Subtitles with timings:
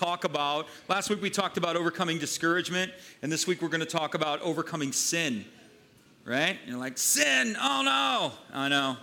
[0.00, 0.66] talk about.
[0.88, 4.40] Last week we talked about overcoming discouragement, and this week we're going to talk about
[4.40, 5.44] overcoming sin.
[6.24, 6.58] Right?
[6.66, 8.32] You're like, sin, oh no.
[8.58, 8.96] I know.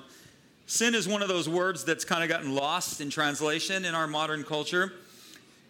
[0.65, 4.07] Sin is one of those words that's kind of gotten lost in translation in our
[4.07, 4.91] modern culture.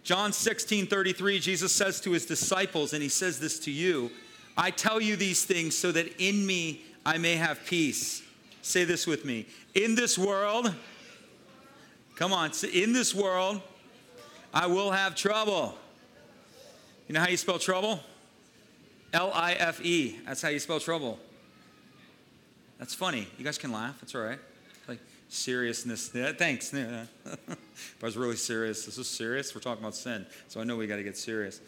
[0.04, 4.10] John 16 33, Jesus says to his disciples, and he says this to you
[4.58, 8.24] I tell you these things so that in me I may have peace.
[8.62, 9.46] Say this with me.
[9.76, 10.74] In this world,
[12.16, 13.62] come on, in this world,
[14.54, 15.76] I will have trouble.
[17.08, 18.00] You know how you spell trouble?
[19.14, 20.20] L I F E.
[20.26, 21.20] That's how you spell trouble.
[22.80, 23.28] That's funny.
[23.38, 24.00] You guys can laugh.
[24.02, 24.40] That's all right.
[24.88, 25.00] Like
[25.30, 26.12] seriousness.
[26.14, 26.74] Yeah, thanks.
[26.74, 27.06] Yeah.
[27.26, 27.56] I
[28.02, 28.86] was really serious.
[28.86, 29.56] This is serious.
[29.56, 30.26] We're talking about sin.
[30.48, 31.62] So I know we got to get serious.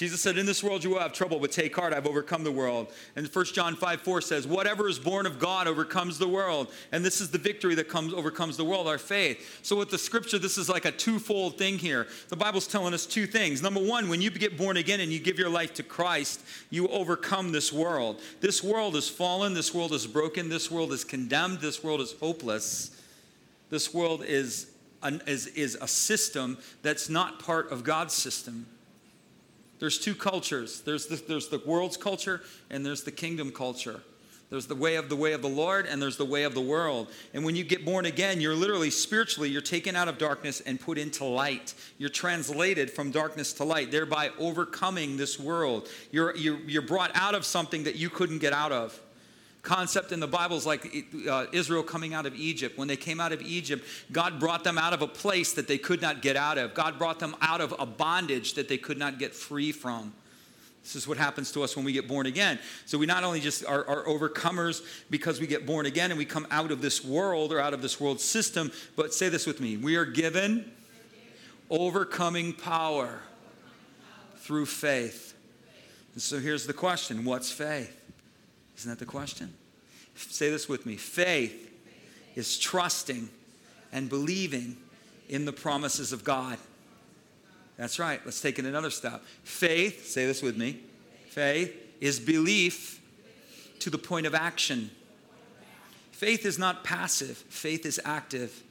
[0.00, 2.50] Jesus said, In this world you will have trouble, but take heart, I've overcome the
[2.50, 2.90] world.
[3.16, 6.68] And 1 John 5 4 says, Whatever is born of God overcomes the world.
[6.90, 9.60] And this is the victory that comes overcomes the world, our faith.
[9.62, 12.06] So with the scripture, this is like a twofold thing here.
[12.30, 13.60] The Bible's telling us two things.
[13.60, 16.40] Number one, when you get born again and you give your life to Christ,
[16.70, 18.22] you overcome this world.
[18.40, 22.14] This world is fallen, this world is broken, this world is condemned, this world is
[22.20, 22.98] hopeless.
[23.68, 24.70] This world is,
[25.02, 28.64] an, is, is a system that's not part of God's system.
[29.80, 34.02] There's two cultures there's the, there's the world's culture, and there's the kingdom culture.
[34.50, 36.60] There's the way of the way of the Lord, and there's the way of the
[36.60, 37.06] world.
[37.32, 40.80] And when you get born again, you're literally spiritually, you're taken out of darkness and
[40.80, 41.72] put into light.
[41.98, 45.88] You're translated from darkness to light, thereby overcoming this world.
[46.10, 49.00] You're, you're, you're brought out of something that you couldn't get out of
[49.62, 52.78] concept in the Bible is like uh, Israel coming out of Egypt.
[52.78, 55.78] When they came out of Egypt, God brought them out of a place that they
[55.78, 56.74] could not get out of.
[56.74, 60.12] God brought them out of a bondage that they could not get free from.
[60.82, 62.58] This is what happens to us when we get born again.
[62.86, 66.24] So we not only just are, are, overcomers because we get born again and we
[66.24, 69.60] come out of this world or out of this world system, but say this with
[69.60, 70.70] me we are given
[71.68, 73.20] overcoming power
[74.38, 75.34] through faith.
[76.14, 77.99] And so here's the question what's faith?
[78.80, 79.52] Isn't that the question?
[80.14, 81.70] Say this with me faith
[82.34, 83.28] is trusting
[83.92, 84.78] and believing
[85.28, 86.56] in the promises of God.
[87.76, 88.22] That's right.
[88.24, 89.22] Let's take it another step.
[89.44, 90.80] Faith, say this with me.
[91.28, 93.02] Faith is belief
[93.80, 94.90] to the point of action.
[96.12, 98.62] Faith is not passive, faith is active.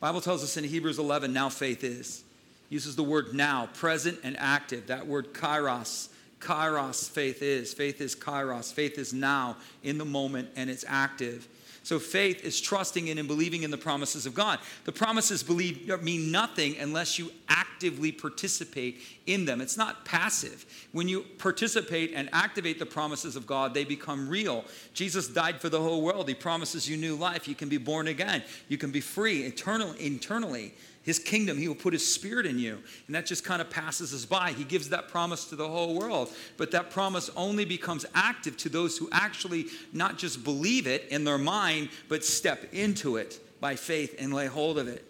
[0.00, 2.24] Bible tells us in Hebrews 11 now faith is.
[2.70, 4.86] Uses the word now, present and active.
[4.86, 6.08] That word kairos
[6.40, 7.72] Kairos faith is.
[7.72, 8.72] Faith is kairos.
[8.72, 11.48] Faith is now, in the moment, and it's active.
[11.84, 14.58] So faith is trusting in and believing in the promises of God.
[14.84, 19.60] The promises believe uh, mean nothing unless you actively participate in them.
[19.60, 20.64] It's not passive.
[20.92, 24.64] When you participate and activate the promises of God, they become real.
[24.94, 26.26] Jesus died for the whole world.
[26.26, 27.46] He promises you new life.
[27.46, 28.42] You can be born again.
[28.68, 29.94] You can be free eternally.
[30.00, 30.72] internally
[31.04, 32.78] his kingdom, he will put his spirit in you.
[33.06, 34.52] And that just kind of passes us by.
[34.52, 36.30] He gives that promise to the whole world.
[36.56, 41.24] But that promise only becomes active to those who actually not just believe it in
[41.24, 45.04] their mind, but step into it by faith and lay hold of it.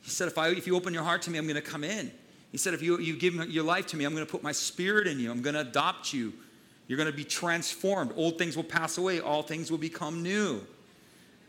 [0.00, 1.84] He said, If, I, if you open your heart to me, I'm going to come
[1.84, 2.10] in.
[2.50, 4.52] He said, If you, you give your life to me, I'm going to put my
[4.52, 5.30] spirit in you.
[5.30, 6.32] I'm going to adopt you.
[6.88, 8.12] You're going to be transformed.
[8.16, 10.62] Old things will pass away, all things will become new.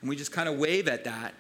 [0.02, 1.34] And we just kind of wave at that.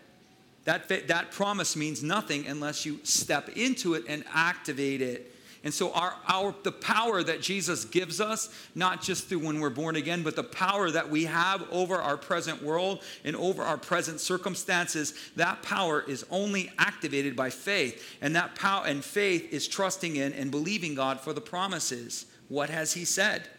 [0.65, 5.31] That, that promise means nothing unless you step into it and activate it.
[5.63, 9.71] And so, our, our, the power that Jesus gives us, not just through when we're
[9.71, 13.77] born again, but the power that we have over our present world and over our
[13.77, 18.15] present circumstances, that power is only activated by faith.
[18.21, 22.27] And that power and faith is trusting in and believing God for the promises.
[22.47, 23.49] What has He said?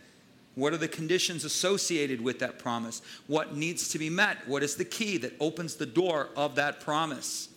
[0.57, 3.03] What are the conditions associated with that promise?
[3.27, 4.49] What needs to be met?
[4.49, 7.51] What is the key that opens the door of that promise?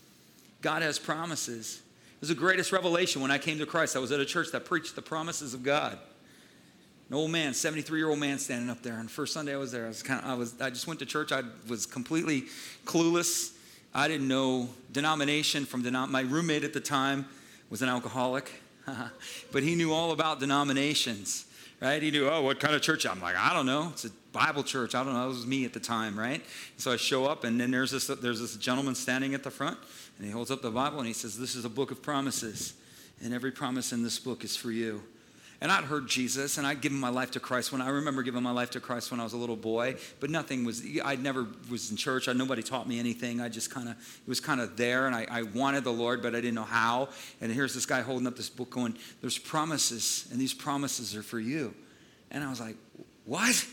[0.62, 1.82] God has promises.
[2.16, 3.96] It was the greatest revelation when I came to Christ.
[3.96, 5.98] I was at a church that preached the promises of God.
[7.08, 8.96] An old man, 73 year old man standing up there.
[8.96, 10.86] And the first Sunday I was there, I was kind of, I was, I just
[10.86, 11.32] went to church.
[11.32, 12.44] I was completely
[12.84, 13.54] clueless.
[13.96, 17.28] I didn't know denomination from denom- my roommate at the time
[17.70, 18.52] was an alcoholic,
[19.54, 21.46] but he knew all about denominations
[21.82, 22.02] right?
[22.02, 23.06] He knew, oh, what kind of church?
[23.06, 23.90] I'm like, I don't know.
[23.92, 24.96] It's a Bible church.
[24.96, 25.26] I don't know.
[25.26, 26.44] It was me at the time, right?
[26.78, 29.78] So I show up, and then there's this, there's this gentleman standing at the front,
[30.18, 32.74] and he holds up the Bible, and he says, This is a book of promises,
[33.24, 35.02] and every promise in this book is for you.
[35.62, 38.42] And I'd heard Jesus and I'd given my life to Christ when I remember giving
[38.42, 41.48] my life to Christ when I was a little boy, but nothing was, I never
[41.70, 42.30] was in church.
[42.30, 43.42] I, nobody taught me anything.
[43.42, 46.22] I just kind of, it was kind of there and I, I wanted the Lord,
[46.22, 47.10] but I didn't know how.
[47.42, 51.24] And here's this guy holding up this book going, There's promises, and these promises are
[51.24, 51.74] for you.
[52.32, 52.78] And I was like,
[53.26, 53.66] What?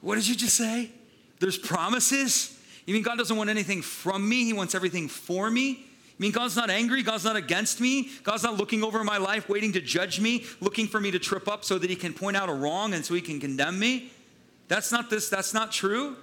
[0.00, 0.90] What did you just say?
[1.38, 2.58] There's promises?
[2.86, 4.44] You mean God doesn't want anything from me?
[4.44, 5.85] He wants everything for me?
[6.18, 7.02] I mean, God's not angry.
[7.02, 8.08] God's not against me.
[8.22, 11.46] God's not looking over my life, waiting to judge me, looking for me to trip
[11.46, 14.10] up so that He can point out a wrong and so He can condemn me.
[14.68, 15.28] That's not this.
[15.28, 16.16] That's not true.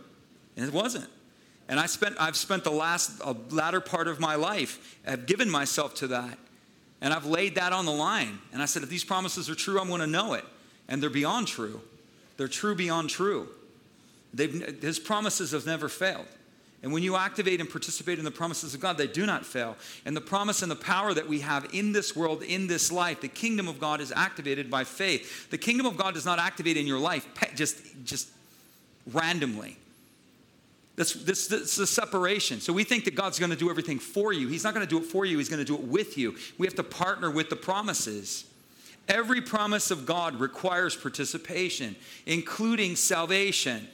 [0.58, 1.08] And it wasn't.
[1.70, 5.50] And I spent, I've spent the last uh, latter part of my life, I've given
[5.50, 6.38] myself to that.
[7.02, 8.40] And I've laid that on the line.
[8.52, 10.46] And I said, if these promises are true, I'm going to know it.
[10.88, 11.82] And they're beyond true.
[12.38, 13.50] They're true beyond true.
[14.34, 16.26] They've, his promises have never failed.
[16.84, 19.78] And when you activate and participate in the promises of God, they do not fail.
[20.06, 23.22] And the promise and the power that we have in this world, in this life,
[23.22, 25.50] the kingdom of God is activated by faith.
[25.50, 27.26] The kingdom of God does not activate in your life
[27.56, 28.28] just, just
[29.14, 29.78] randomly.
[30.98, 32.60] This, this, this is a separation.
[32.60, 34.50] So we think that God's going to do everything for you.
[34.50, 36.36] He's not going to do it for you, He's going to do it with you.
[36.58, 38.46] We have to partner with the promises.
[39.08, 41.96] Every promise of God requires participation,
[42.26, 43.88] including salvation.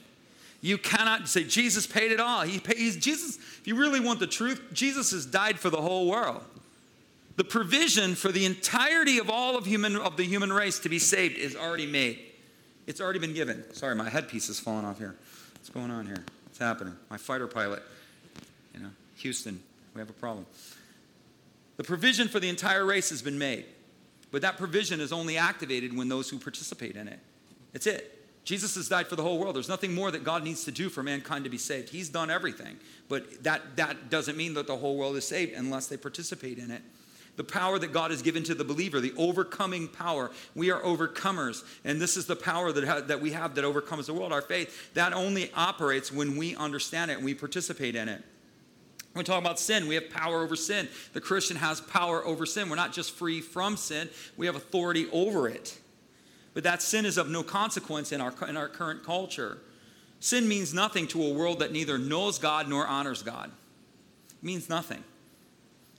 [0.60, 2.42] You cannot say Jesus paid it all.
[2.42, 3.36] He pays Jesus.
[3.36, 6.42] If you really want the truth, Jesus has died for the whole world.
[7.36, 10.98] The provision for the entirety of all of human of the human race to be
[10.98, 12.18] saved is already made.
[12.86, 13.64] It's already been given.
[13.72, 15.16] Sorry, my headpiece is falling off here.
[15.54, 16.22] What's going on here?
[16.44, 16.96] What's happening?
[17.08, 17.82] My fighter pilot.
[18.74, 19.60] You know, Houston,
[19.94, 20.44] we have a problem.
[21.78, 23.64] The provision for the entire race has been made.
[24.30, 27.18] But that provision is only activated when those who participate in it.
[27.72, 28.19] It's it.
[28.50, 29.54] Jesus has died for the whole world.
[29.54, 31.88] There's nothing more that God needs to do for mankind to be saved.
[31.88, 32.78] He's done everything.
[33.08, 36.72] But that, that doesn't mean that the whole world is saved unless they participate in
[36.72, 36.82] it.
[37.36, 40.32] The power that God has given to the believer, the overcoming power.
[40.56, 41.62] We are overcomers.
[41.84, 44.42] And this is the power that, ha- that we have that overcomes the world, our
[44.42, 44.94] faith.
[44.94, 48.20] That only operates when we understand it and we participate in it.
[49.12, 50.88] When we talk about sin, we have power over sin.
[51.12, 52.68] The Christian has power over sin.
[52.68, 55.78] We're not just free from sin, we have authority over it.
[56.54, 59.58] But that sin is of no consequence in our, in our current culture.
[60.18, 63.50] Sin means nothing to a world that neither knows God nor honors God.
[64.30, 65.02] It means nothing.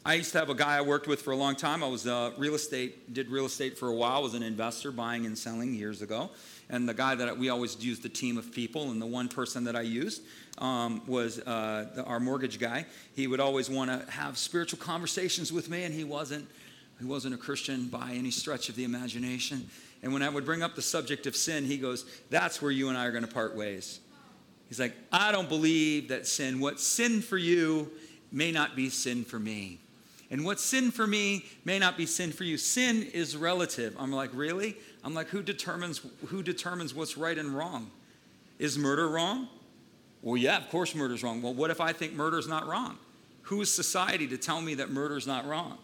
[0.03, 1.83] I used to have a guy I worked with for a long time.
[1.83, 5.27] I was uh, real estate, did real estate for a while, was an investor buying
[5.27, 6.31] and selling years ago.
[6.71, 9.63] And the guy that we always used a team of people, and the one person
[9.65, 10.24] that I used
[10.57, 12.86] um, was uh, the, our mortgage guy.
[13.15, 16.48] He would always want to have spiritual conversations with me, and he wasn't.
[17.00, 19.68] He wasn't a Christian by any stretch of the imagination.
[20.03, 22.89] And when I would bring up the subject of sin, he goes, That's where you
[22.89, 24.00] and I are going to part ways.
[24.68, 27.92] He's like, I don't believe that sin, what's sin for you
[28.31, 29.80] may not be sin for me.
[30.30, 32.56] And what's sin for me may not be sin for you.
[32.57, 33.94] Sin is relative.
[34.00, 34.77] I'm like, really?
[35.03, 37.92] I'm like, who determines who determines what's right and wrong?
[38.57, 39.50] Is murder wrong?
[40.21, 41.42] Well, yeah, of course murder's wrong.
[41.42, 42.98] Well, what if I think murder's not wrong?
[43.44, 45.77] Who is society to tell me that murder's not wrong?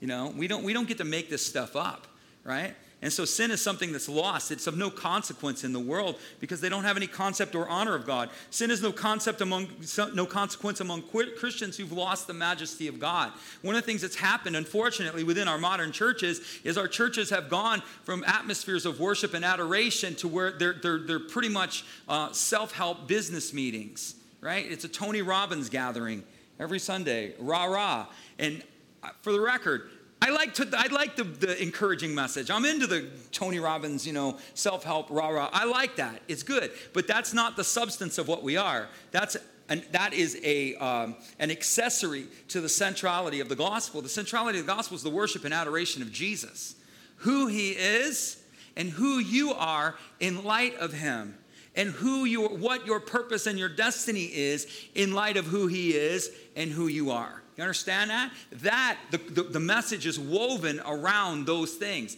[0.00, 2.06] You know, we don't we don't get to make this stuff up,
[2.44, 2.74] right?
[3.02, 4.50] And so sin is something that's lost.
[4.50, 7.94] It's of no consequence in the world because they don't have any concept or honor
[7.94, 8.28] of God.
[8.50, 9.68] Sin is no concept among
[10.14, 11.04] no consequence among
[11.38, 13.32] Christians who've lost the majesty of God.
[13.62, 17.48] One of the things that's happened, unfortunately, within our modern churches is our churches have
[17.48, 22.30] gone from atmospheres of worship and adoration to where they're, they're, they're pretty much uh,
[22.32, 24.70] self-help business meetings, right?
[24.70, 26.22] It's a Tony Robbins gathering
[26.58, 28.08] every Sunday, rah rah.
[28.38, 28.62] And
[29.02, 29.88] uh, for the record,
[30.22, 32.50] I like to I like the, the encouraging message.
[32.50, 35.48] I'm into the Tony Robbins, you know, self-help, rah-rah.
[35.52, 36.20] I like that.
[36.28, 36.72] It's good.
[36.92, 38.88] But that's not the substance of what we are.
[39.12, 39.36] That's
[39.70, 44.02] and that is a, um, an accessory to the centrality of the gospel.
[44.02, 46.74] The centrality of the gospel is the worship and adoration of Jesus,
[47.18, 48.42] who he is
[48.76, 51.38] and who you are in light of him,
[51.76, 55.94] and who your, what your purpose and your destiny is in light of who he
[55.94, 57.40] is and who you are.
[57.60, 58.32] You understand that?
[58.52, 62.16] That, the, the, the message is woven around those things.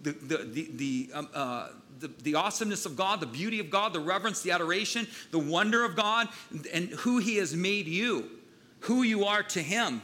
[0.00, 3.92] The, the, the, the, um, uh, the, the, awesomeness of God, the beauty of God,
[3.92, 6.28] the reverence, the adoration, the wonder of God,
[6.72, 8.30] and who He has made you,
[8.82, 10.02] who you are to Him.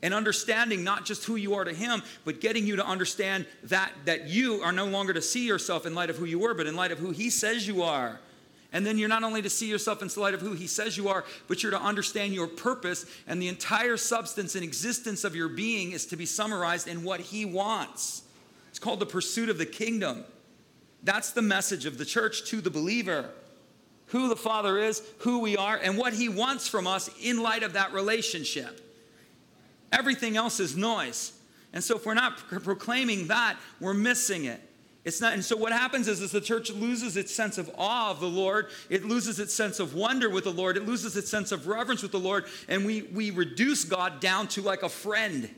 [0.00, 3.90] And understanding not just who you are to Him, but getting you to understand that,
[4.04, 6.68] that you are no longer to see yourself in light of who you were, but
[6.68, 8.20] in light of who He says you are.
[8.74, 10.96] And then you're not only to see yourself in the light of who He says
[10.96, 15.36] you are, but you're to understand your purpose, and the entire substance and existence of
[15.36, 18.22] your being is to be summarized in what He wants.
[18.70, 20.24] It's called the pursuit of the kingdom.
[21.04, 23.30] That's the message of the church to the believer
[24.08, 27.62] who the Father is, who we are, and what He wants from us in light
[27.62, 28.80] of that relationship.
[29.92, 31.32] Everything else is noise.
[31.72, 34.60] And so, if we're not proclaiming that, we're missing it.
[35.04, 38.10] It's not, and so what happens is, is the church loses its sense of awe
[38.10, 38.68] of the Lord.
[38.88, 40.78] It loses its sense of wonder with the Lord.
[40.78, 42.46] It loses its sense of reverence with the Lord.
[42.68, 45.50] And we, we reduce God down to like a friend,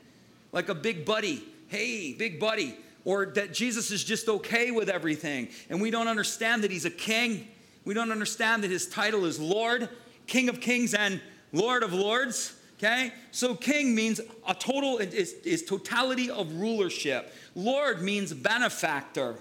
[0.50, 1.44] like a big buddy.
[1.68, 2.76] Hey, big buddy.
[3.04, 5.48] Or that Jesus is just okay with everything.
[5.70, 7.46] And we don't understand that he's a king.
[7.84, 9.88] We don't understand that his title is Lord,
[10.26, 11.20] King of kings and
[11.52, 12.52] Lord of lords.
[12.78, 13.12] Okay?
[13.30, 17.33] So king means a total is, is totality of rulership.
[17.54, 19.37] Lord means benefactor.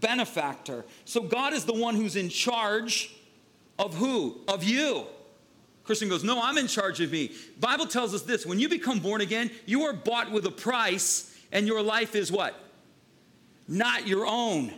[0.00, 0.84] Benefactor.
[1.04, 3.14] So God is the one who's in charge
[3.78, 4.40] of who?
[4.46, 5.06] Of you.
[5.84, 7.32] Christian goes, No, I'm in charge of me.
[7.58, 11.36] Bible tells us this when you become born again, you are bought with a price,
[11.52, 12.58] and your life is what?
[13.68, 14.72] Not your own.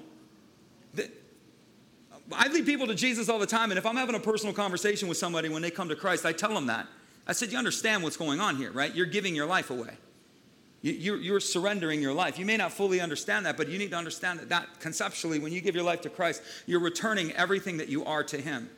[2.31, 5.09] I lead people to Jesus all the time, and if I'm having a personal conversation
[5.09, 6.87] with somebody when they come to Christ, I tell them that.
[7.29, 8.93] I said, You understand what's going on here, right?
[8.95, 9.97] You're giving your life away.
[10.81, 12.39] You're, surrendering your life.
[12.39, 15.53] You may not fully understand that, but you need to understand that, that conceptually, when
[15.53, 18.71] you give your life to Christ, you're returning everything that you are to Him.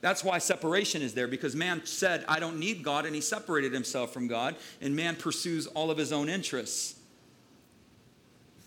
[0.00, 3.72] That's why separation is there, because man said, I don't need God, and he separated
[3.72, 6.99] himself from God, and man pursues all of his own interests.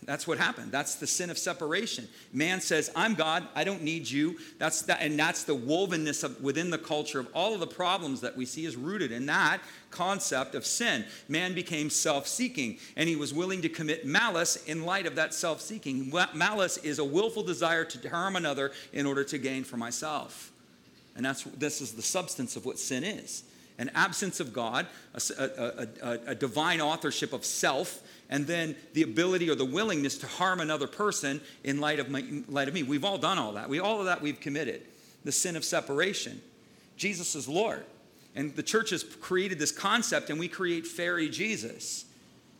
[0.06, 0.72] That's what happened.
[0.72, 2.08] That's the sin of separation.
[2.32, 3.48] Man says, "I'm God.
[3.56, 7.28] I don't need you." That's that, and that's the wovenness of within the culture of
[7.34, 11.06] all of the problems that we see is rooted in that concept of sin.
[11.28, 16.12] Man became self-seeking, and he was willing to commit malice in light of that self-seeking.
[16.34, 20.52] Malice is a willful desire to harm another in order to gain for myself,
[21.16, 23.44] and that's this is the substance of what sin is
[23.78, 28.02] an absence of God, a, a, a, a, divine authorship of self,
[28.34, 32.26] and then the ability or the willingness to harm another person in light of, my,
[32.50, 32.82] light of me.
[32.82, 33.70] We've all done all that.
[33.70, 34.82] We, all of that we've committed.
[35.24, 36.42] The sin of separation.
[36.98, 37.86] Jesus is Lord.
[38.36, 42.06] And the church has created this concept, and we create fairy Jesus.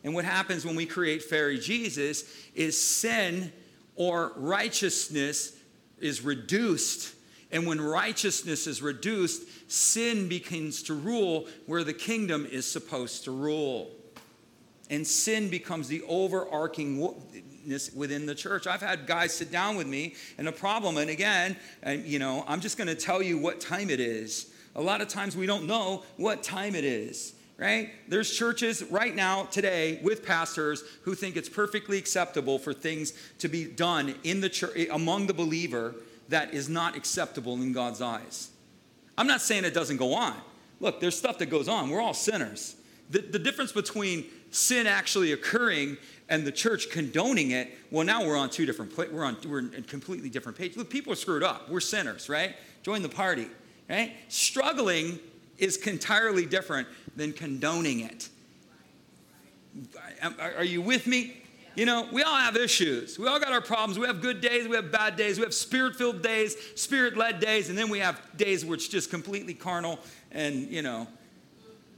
[0.04, 2.22] And what happens when we create fairy Jesus
[2.54, 3.52] is sin
[3.96, 5.56] or righteousness
[5.98, 7.16] is reduced.
[7.50, 13.32] And when righteousness is reduced, sin begins to rule where the kingdom is supposed to
[13.32, 13.90] rule.
[14.94, 17.00] And sin becomes the overarching
[17.96, 18.66] within the church.
[18.66, 22.44] I've had guys sit down with me, and a problem, and again, and, you know,
[22.46, 24.52] I'm just going to tell you what time it is.
[24.76, 27.92] A lot of times we don't know what time it is right?
[28.08, 33.48] There's churches right now, today, with pastors who think it's perfectly acceptable for things to
[33.48, 35.94] be done in the church among the believer
[36.30, 38.50] that is not acceptable in God's eyes.
[39.16, 40.34] I'm not saying it doesn't go on.
[40.80, 41.90] Look, there's stuff that goes on.
[41.90, 42.74] We're all sinners.
[43.10, 44.24] The, the difference between
[44.54, 45.96] sin actually occurring
[46.28, 49.58] and the church condoning it, well, now we're on two different, places, we're on, we're
[49.58, 50.76] in completely different page.
[50.76, 51.68] Look, people are screwed up.
[51.68, 52.54] We're sinners, right?
[52.82, 53.48] Join the party,
[53.90, 54.12] right?
[54.28, 55.18] Struggling
[55.58, 58.28] is entirely different than condoning it.
[60.38, 61.42] Are you with me?
[61.74, 63.18] You know, we all have issues.
[63.18, 63.98] We all got our problems.
[63.98, 67.40] We have good days, we have bad days, we have spirit filled days, spirit led
[67.40, 69.98] days, and then we have days where it's just completely carnal
[70.30, 71.08] and, you know,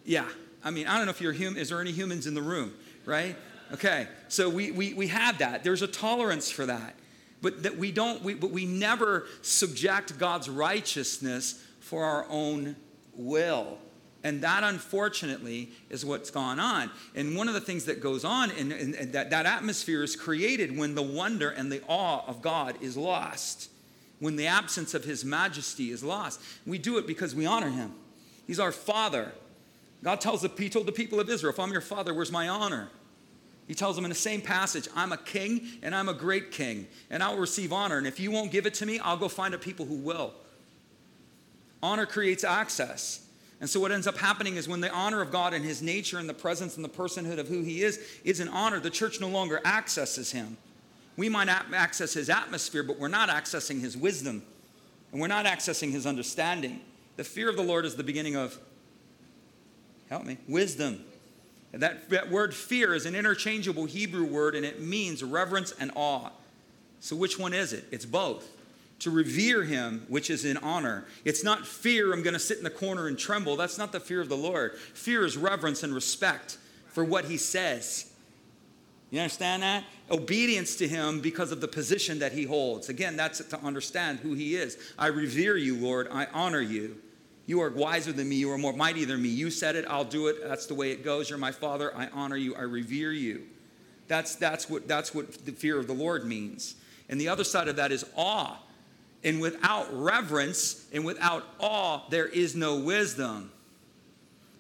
[0.05, 0.27] yeah.
[0.65, 1.61] I mean, I don't know if you're human.
[1.61, 2.73] Is there any humans in the room,
[3.05, 3.37] right?
[3.73, 5.65] Okay, so we, we, we have that.
[5.65, 6.95] There's a tolerance for that.
[7.43, 12.77] But that we don't, we, but we never subject God's righteousness for our own
[13.15, 13.79] will.
[14.25, 16.91] And that, unfortunately, is what's gone on.
[17.15, 20.95] And one of the things that goes on, and, that, that atmosphere is created when
[20.97, 23.71] the wonder and the awe of God is lost,
[24.19, 26.41] when the absence of His majesty is lost.
[26.67, 27.93] We do it because we honor Him.
[28.47, 29.33] He's our Father.
[30.07, 32.47] God tells the, he told the people of Israel, if I'm your father, where's my
[32.47, 32.91] honor?
[33.67, 36.87] He tells them in the same passage, I'm a king and I'm a great king,
[37.11, 37.99] and I'll receive honor.
[37.99, 40.33] And if you won't give it to me, I'll go find a people who will.
[41.83, 43.27] Honor creates access.
[43.61, 46.19] And so, what ends up happening is when the honor of God and his nature
[46.21, 49.21] and the presence and the personhood of who he is is an honor, the church
[49.21, 50.57] no longer accesses him.
[51.17, 54.45] We might access his atmosphere, but we're not accessing his wisdom
[55.11, 56.79] and we're not accessing his understanding.
[57.17, 58.57] The fear of the Lord is the beginning of,
[60.09, 61.05] help me, wisdom.
[61.73, 66.31] That, that word fear is an interchangeable Hebrew word and it means reverence and awe.
[67.01, 67.85] So, which one is it?
[67.91, 68.57] It's both
[69.01, 71.05] to revere him, which is in honor.
[71.25, 73.57] It's not fear, I'm going to sit in the corner and tremble.
[73.57, 74.77] That's not the fear of the Lord.
[74.77, 76.57] Fear is reverence and respect
[76.89, 78.11] for what he says.
[79.11, 79.85] You understand that?
[80.11, 82.89] Obedience to him because of the position that he holds.
[82.89, 84.79] Again, that's to understand who he is.
[84.99, 86.09] I revere you, Lord.
[86.11, 86.97] I honor you.
[87.47, 88.37] You are wiser than me.
[88.37, 89.29] You are more mighty than me.
[89.29, 89.85] You said it.
[89.89, 90.43] I'll do it.
[90.43, 91.31] That's the way it goes.
[91.31, 91.97] You're my father.
[91.97, 92.57] I honor you.
[92.57, 93.45] I revere you.
[94.09, 96.75] That's, that's, what, that's what the fear of the Lord means.
[97.09, 98.57] And the other side of that is awe.
[99.25, 103.51] And without reverence and without awe, there is no wisdom.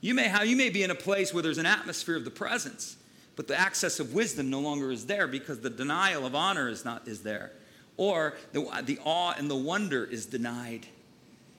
[0.00, 2.31] You may, have, you may be in a place where there's an atmosphere of the
[2.31, 2.97] presence,
[3.35, 6.85] but the access of wisdom no longer is there because the denial of honor is
[6.85, 7.52] not is there.
[7.97, 10.87] Or the, the awe and the wonder is denied.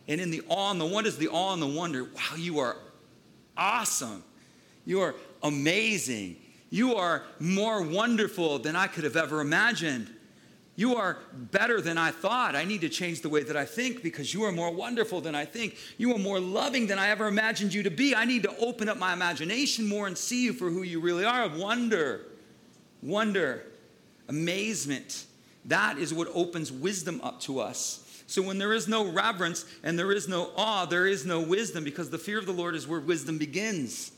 [0.07, 2.05] And in the awe and the what is the awe and the wonder?
[2.05, 2.77] Wow, you are
[3.55, 4.23] awesome.
[4.85, 6.37] You are amazing.
[6.69, 10.09] You are more wonderful than I could have ever imagined.
[10.77, 12.55] You are better than I thought.
[12.55, 15.33] I need to change the way that I think because you are more wonderful than
[15.33, 15.75] I think.
[15.97, 18.13] You are more loving than I ever imagined you to be.
[18.13, 21.25] I need to open up my imagination more and see you for who you really
[21.25, 21.49] are.
[21.49, 22.27] Wonder,
[23.01, 23.63] wonder,
[24.29, 25.25] amazement.
[25.65, 28.06] That is what opens wisdom up to us.
[28.27, 31.83] So when there is no reverence and there is no awe, there is no wisdom
[31.83, 34.11] because the fear of the Lord is where wisdom begins.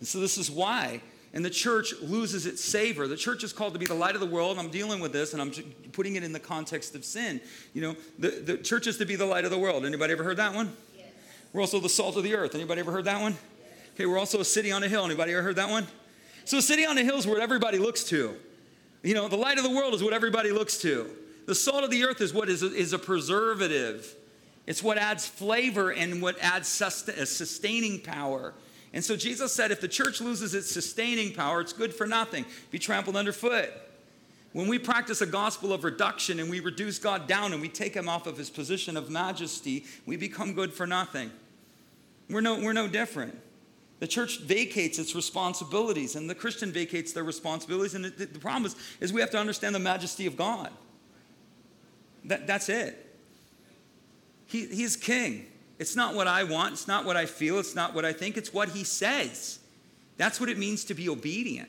[0.00, 1.00] And so this is why
[1.34, 3.08] and the church loses its savor.
[3.08, 4.58] The church is called to be the light of the world.
[4.58, 5.50] I'm dealing with this, and I'm
[5.92, 7.40] putting it in the context of sin.
[7.72, 9.86] You know, the, the church is to be the light of the world.
[9.86, 10.76] Anybody ever heard that one?
[10.96, 11.06] Yes.
[11.52, 12.54] We're also the salt of the earth.
[12.54, 13.32] Anybody ever heard that one?
[13.32, 13.70] Yes.
[13.94, 15.04] Okay, we're also a city on a hill.
[15.06, 15.86] Anybody ever heard that one?
[16.44, 18.36] So a city on a hill is where everybody looks to.
[19.02, 21.10] You know, the light of the world is what everybody looks to.
[21.46, 24.14] The salt of the earth is what is a, is a preservative.
[24.66, 28.54] It's what adds flavor and what adds uh, sustaining power.
[28.92, 32.44] And so Jesus said if the church loses its sustaining power, it's good for nothing,
[32.70, 33.70] be trampled underfoot.
[34.52, 37.94] When we practice a gospel of reduction and we reduce God down and we take
[37.94, 41.30] him off of his position of majesty, we become good for nothing.
[42.28, 43.38] We're no, we're no different.
[44.00, 47.94] The church vacates its responsibilities and the Christian vacates their responsibilities.
[47.94, 50.70] And the, the problem is, is we have to understand the majesty of God.
[52.24, 52.98] That, that's it.
[54.46, 55.46] He, he's king.
[55.78, 58.36] It's not what I want, it's not what I feel, it's not what I think,
[58.36, 59.58] it's what He says.
[60.16, 61.68] That's what it means to be obedient.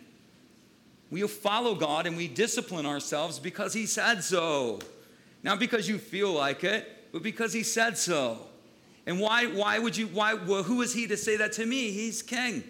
[1.10, 4.80] We'll follow God and we discipline ourselves because He said so.
[5.42, 8.40] Not because you feel like it, but because He said so.
[9.06, 11.92] And why, why would you, why, well, who is He to say that to me?
[11.92, 12.64] He's King.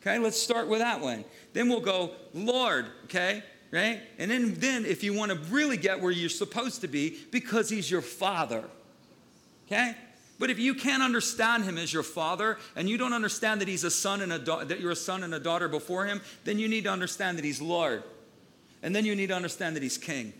[0.00, 1.24] Okay, let's start with that one.
[1.52, 3.42] Then we'll go, Lord, okay,
[3.76, 4.00] right?
[4.18, 7.68] And then, then if you want to really get where you're supposed to be, because
[7.68, 8.64] He's your Father.
[9.66, 9.94] Okay?
[10.38, 13.84] But if you can't understand him as your father and you don't understand that he's
[13.84, 16.58] a son and a da- that you're a son and a daughter before him, then
[16.58, 18.02] you need to understand that he's Lord.
[18.82, 20.34] And then you need to understand that he's king.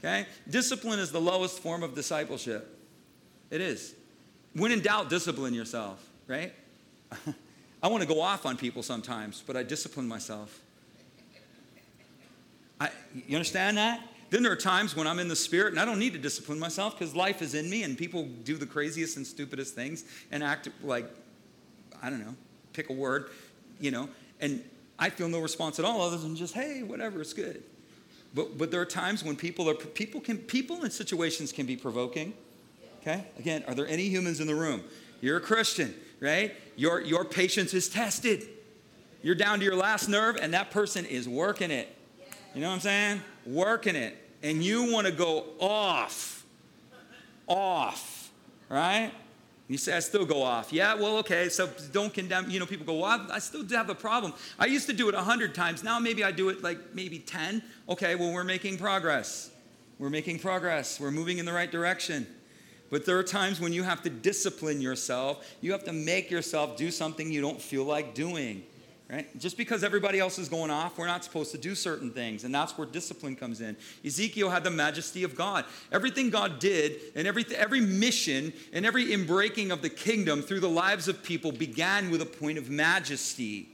[0.00, 0.26] Okay?
[0.50, 2.76] Discipline is the lowest form of discipleship.
[3.50, 3.94] It is.
[4.54, 6.52] When in doubt, discipline yourself, right?
[7.82, 10.60] I want to go off on people sometimes, but I discipline myself.
[12.80, 14.00] I, you understand that?
[14.30, 16.58] Then there are times when I'm in the spirit and I don't need to discipline
[16.58, 20.42] myself because life is in me and people do the craziest and stupidest things and
[20.42, 21.08] act like,
[22.02, 22.34] I don't know,
[22.72, 23.30] pick a word,
[23.80, 24.08] you know,
[24.40, 24.62] and
[24.98, 27.62] I feel no response at all other than just, hey, whatever, it's good.
[28.34, 31.76] But, but there are times when people are people can people in situations can be
[31.76, 32.34] provoking.
[33.00, 33.24] Okay?
[33.38, 34.82] Again, are there any humans in the room?
[35.20, 36.54] You're a Christian, right?
[36.76, 38.46] Your your patience is tested.
[39.22, 41.95] You're down to your last nerve, and that person is working it.
[42.56, 43.22] You know what I'm saying?
[43.44, 44.16] Working it.
[44.42, 46.42] And you want to go off.
[47.46, 48.30] Off.
[48.70, 49.12] Right?
[49.68, 50.72] You say, I still go off.
[50.72, 52.48] Yeah, well, okay, so don't condemn.
[52.48, 54.32] You know, people go, well, I still have a problem.
[54.58, 55.84] I used to do it 100 times.
[55.84, 57.62] Now maybe I do it like maybe 10.
[57.90, 59.50] Okay, well, we're making progress.
[59.98, 60.98] We're making progress.
[60.98, 62.26] We're moving in the right direction.
[62.88, 65.46] But there are times when you have to discipline yourself.
[65.60, 68.62] You have to make yourself do something you don't feel like doing.
[69.08, 69.38] Right?
[69.38, 72.52] Just because everybody else is going off, we're not supposed to do certain things, and
[72.52, 73.76] that's where discipline comes in.
[74.04, 75.64] Ezekiel had the majesty of God.
[75.92, 80.68] Everything God did, and every, every mission, and every inbreaking of the kingdom through the
[80.68, 83.68] lives of people began with a point of majesty.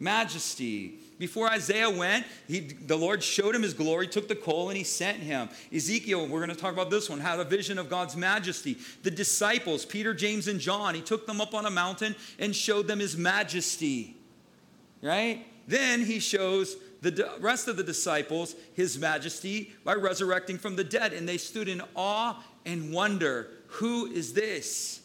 [0.00, 0.94] Majesty.
[1.20, 4.84] Before Isaiah went, he, the Lord showed him his glory, took the coal, and he
[4.84, 5.48] sent him.
[5.72, 8.76] Ezekiel, we're going to talk about this one, had a vision of God's majesty.
[9.04, 12.88] The disciples, Peter, James, and John, he took them up on a mountain and showed
[12.88, 14.16] them his majesty
[15.02, 15.46] right?
[15.66, 21.12] Then he shows the rest of the disciples his majesty by resurrecting from the dead,
[21.12, 25.02] and they stood in awe and wonder who is this?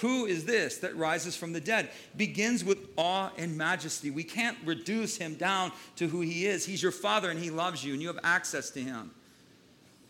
[0.00, 1.88] Who is this that rises from the dead?
[2.16, 4.10] Begins with awe and majesty.
[4.10, 6.66] We can't reduce him down to who he is.
[6.66, 9.12] He's your father and he loves you and you have access to him.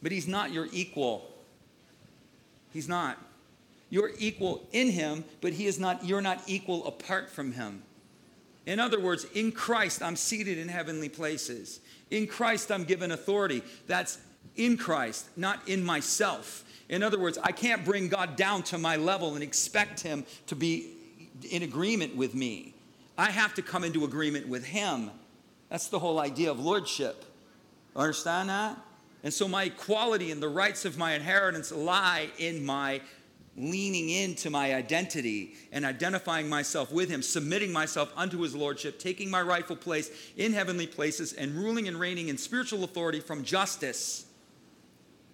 [0.03, 1.31] But he's not your equal.
[2.73, 3.17] He's not.
[3.89, 7.83] You're equal in him, but he is not you're not equal apart from him.
[8.67, 11.81] In other words, in Christ, I'm seated in heavenly places.
[12.11, 13.63] In Christ, I'm given authority.
[13.87, 14.19] That's
[14.57, 16.65] in Christ, not in myself.
[16.89, 20.57] In other words, I can't bring God down to my level and expect Him to
[20.57, 20.91] be
[21.51, 22.75] in agreement with me.
[23.17, 25.11] I have to come into agreement with Him.
[25.69, 27.25] That's the whole idea of lordship.
[27.95, 28.79] Understand that?
[29.23, 33.01] And so my equality and the rights of my inheritance lie in my
[33.57, 39.31] leaning into my identity and identifying myself with him, submitting myself unto his lordship, taking
[39.31, 44.27] my rightful place in heavenly places, and ruling and reigning in spiritual authority from justice,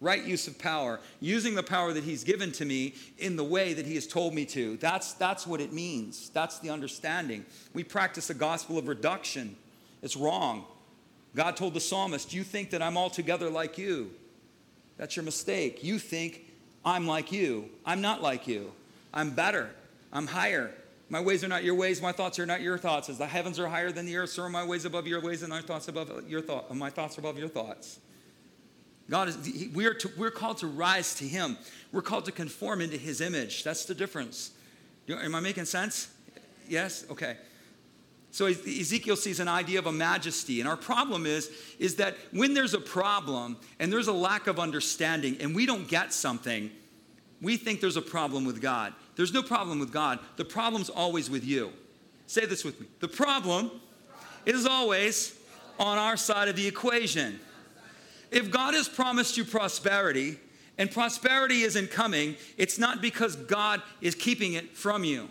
[0.00, 3.74] right use of power, using the power that he's given to me in the way
[3.74, 4.76] that he has told me to.
[4.76, 6.28] That's, that's what it means.
[6.30, 7.44] That's the understanding.
[7.74, 9.56] We practice a gospel of reduction.
[10.00, 10.64] It's wrong.
[11.34, 14.10] God told the psalmist, You think that I'm altogether like you.
[14.96, 15.82] That's your mistake.
[15.82, 16.51] You think
[16.84, 17.68] I'm like you.
[17.86, 18.72] I'm not like you.
[19.14, 19.70] I'm better.
[20.12, 20.72] I'm higher.
[21.08, 22.00] My ways are not your ways.
[22.00, 23.08] My thoughts are not your thoughts.
[23.08, 25.42] As the heavens are higher than the earth, so are my ways above your ways,
[25.42, 26.74] and my thoughts above your thought.
[26.74, 27.98] My thoughts above your thoughts.
[29.10, 29.70] God is.
[29.74, 29.94] We are.
[29.94, 31.58] To, we're called to rise to Him.
[31.92, 33.62] We're called to conform into His image.
[33.62, 34.52] That's the difference.
[35.08, 36.08] Am I making sense?
[36.68, 37.04] Yes.
[37.10, 37.36] Okay.
[38.32, 40.60] So Ezekiel sees an idea of a majesty.
[40.60, 44.58] And our problem is, is that when there's a problem and there's a lack of
[44.58, 46.70] understanding and we don't get something,
[47.42, 48.94] we think there's a problem with God.
[49.16, 50.18] There's no problem with God.
[50.36, 51.72] The problem's always with you.
[52.26, 52.86] Say this with me.
[53.00, 53.70] The problem
[54.46, 55.38] is always
[55.78, 57.38] on our side of the equation.
[58.30, 60.38] If God has promised you prosperity
[60.78, 65.28] and prosperity isn't coming, it's not because God is keeping it from you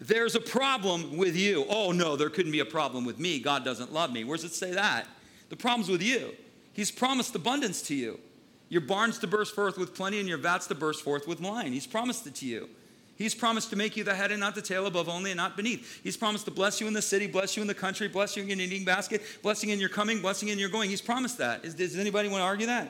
[0.00, 1.66] there's a problem with you.
[1.68, 3.38] Oh, no, there couldn't be a problem with me.
[3.38, 4.24] God doesn't love me.
[4.24, 5.06] Where does it say that?
[5.50, 6.34] The problem's with you.
[6.72, 8.18] He's promised abundance to you.
[8.70, 11.72] Your barns to burst forth with plenty and your vats to burst forth with wine.
[11.72, 12.68] He's promised it to you.
[13.16, 15.54] He's promised to make you the head and not the tail, above only and not
[15.54, 16.00] beneath.
[16.02, 18.42] He's promised to bless you in the city, bless you in the country, bless you
[18.42, 20.88] in your eating basket, blessing in your coming, blessing in your going.
[20.88, 21.62] He's promised that.
[21.62, 22.88] Is, does anybody want to argue that?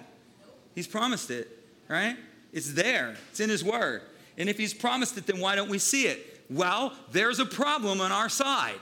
[0.76, 1.48] He's promised it,
[1.88, 2.16] right?
[2.52, 4.02] It's there, it's in His Word.
[4.38, 6.39] And if He's promised it, then why don't we see it?
[6.50, 8.80] Well, there's a problem on our side.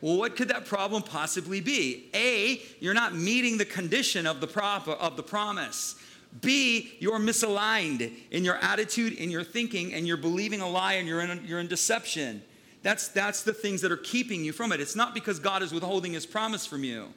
[0.00, 2.08] Well, what could that problem possibly be?
[2.14, 5.96] A, you're not meeting the condition of the, prop, of the promise.
[6.40, 11.08] B, you're misaligned in your attitude, in your thinking, and you're believing a lie and
[11.08, 12.42] you're in, you're in deception.
[12.82, 14.80] That's, that's the things that are keeping you from it.
[14.80, 17.08] It's not because God is withholding his promise from you.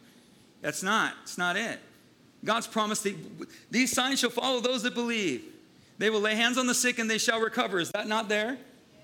[0.61, 1.13] That's not.
[1.21, 1.79] It's not it.
[2.43, 3.15] God's promise that
[3.71, 5.43] these signs shall follow those that believe.
[5.99, 7.79] They will lay hands on the sick and they shall recover.
[7.79, 8.57] Is that not there?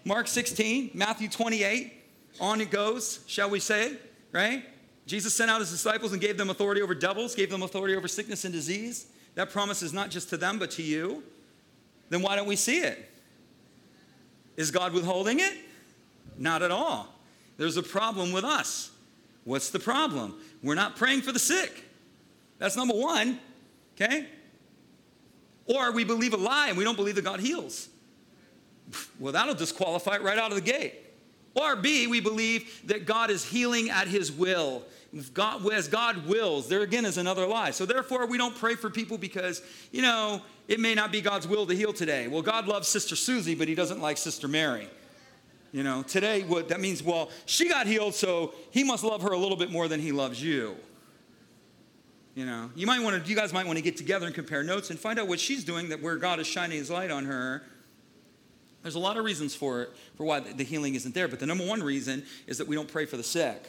[0.05, 1.93] Mark 16, Matthew 28,
[2.39, 3.97] on it goes, shall we say,
[4.31, 4.63] right?
[5.05, 8.07] Jesus sent out his disciples and gave them authority over devils, gave them authority over
[8.07, 9.07] sickness and disease.
[9.35, 11.23] That promise is not just to them, but to you.
[12.09, 13.09] Then why don't we see it?
[14.55, 15.53] Is God withholding it?
[16.37, 17.07] Not at all.
[17.57, 18.91] There's a problem with us.
[19.43, 20.35] What's the problem?
[20.61, 21.83] We're not praying for the sick.
[22.57, 23.39] That's number one,
[23.95, 24.27] okay?
[25.65, 27.89] Or we believe a lie and we don't believe that God heals.
[29.19, 30.95] Well, that'll disqualify it right out of the gate.
[31.55, 34.83] Or B, we believe that God is healing at his will.
[35.33, 37.71] God, as God wills, there again is another lie.
[37.71, 41.47] So therefore, we don't pray for people because, you know, it may not be God's
[41.47, 42.27] will to heal today.
[42.27, 44.87] Well, God loves Sister Susie, but he doesn't like Sister Mary.
[45.71, 49.31] You know, today, what that means, well, she got healed, so he must love her
[49.31, 50.75] a little bit more than he loves you.
[52.35, 54.63] You know, you might want to, you guys might want to get together and compare
[54.63, 57.25] notes and find out what she's doing that where God is shining his light on
[57.25, 57.63] her
[58.81, 61.45] there's a lot of reasons for it, for why the healing isn't there, but the
[61.45, 63.67] number one reason is that we don't pray for the sick.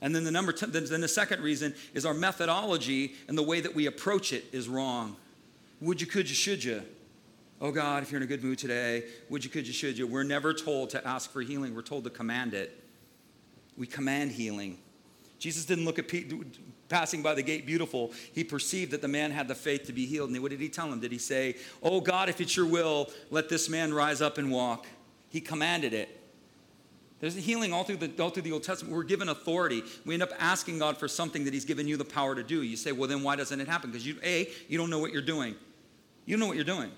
[0.00, 3.74] And then the number then the second reason is our methodology and the way that
[3.74, 5.16] we approach it is wrong.
[5.80, 6.82] Would you, could you, should you?
[7.60, 10.06] Oh God, if you're in a good mood today, would you, could you, should you?
[10.06, 11.74] We're never told to ask for healing.
[11.74, 12.82] We're told to command it.
[13.76, 14.78] We command healing.
[15.38, 16.08] Jesus didn't look at
[16.90, 20.04] passing by the gate beautiful, he perceived that the man had the faith to be
[20.04, 20.28] healed.
[20.28, 21.00] And what did he tell him?
[21.00, 24.50] Did he say, Oh God, if it's your will, let this man rise up and
[24.50, 24.86] walk?
[25.30, 26.20] He commanded it.
[27.20, 28.94] There's healing all through, the, all through the Old Testament.
[28.94, 29.84] We're given authority.
[30.04, 32.62] We end up asking God for something that He's given you the power to do.
[32.62, 33.90] You say, well, then why doesn't it happen?
[33.90, 35.54] Because you, A, you don't know what you're doing.
[36.24, 36.90] You know what you're doing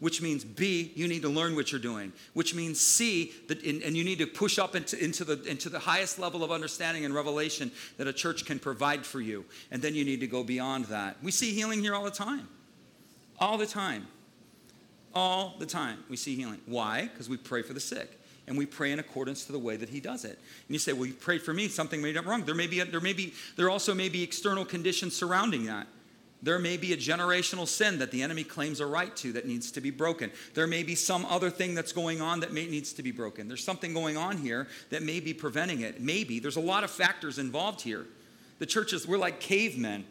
[0.00, 3.96] which means B, you need to learn what you're doing, which means C, that, and
[3.96, 7.14] you need to push up into, into, the, into the highest level of understanding and
[7.14, 9.44] revelation that a church can provide for you.
[9.70, 11.16] And then you need to go beyond that.
[11.22, 12.48] We see healing here all the time.
[13.40, 14.06] All the time.
[15.14, 16.60] All the time we see healing.
[16.66, 17.08] Why?
[17.12, 18.20] Because we pray for the sick.
[18.46, 20.38] And we pray in accordance to the way that he does it.
[20.38, 22.44] And you say, well, you prayed for me, something made up wrong.
[22.44, 25.86] There may be, there may be, there also may be external conditions surrounding that.
[26.42, 29.72] There may be a generational sin that the enemy claims a right to that needs
[29.72, 30.30] to be broken.
[30.54, 33.48] There may be some other thing that's going on that may, needs to be broken.
[33.48, 36.00] There's something going on here that may be preventing it.
[36.00, 36.38] Maybe.
[36.38, 38.06] There's a lot of factors involved here.
[38.60, 40.04] The churches, we're like cavemen.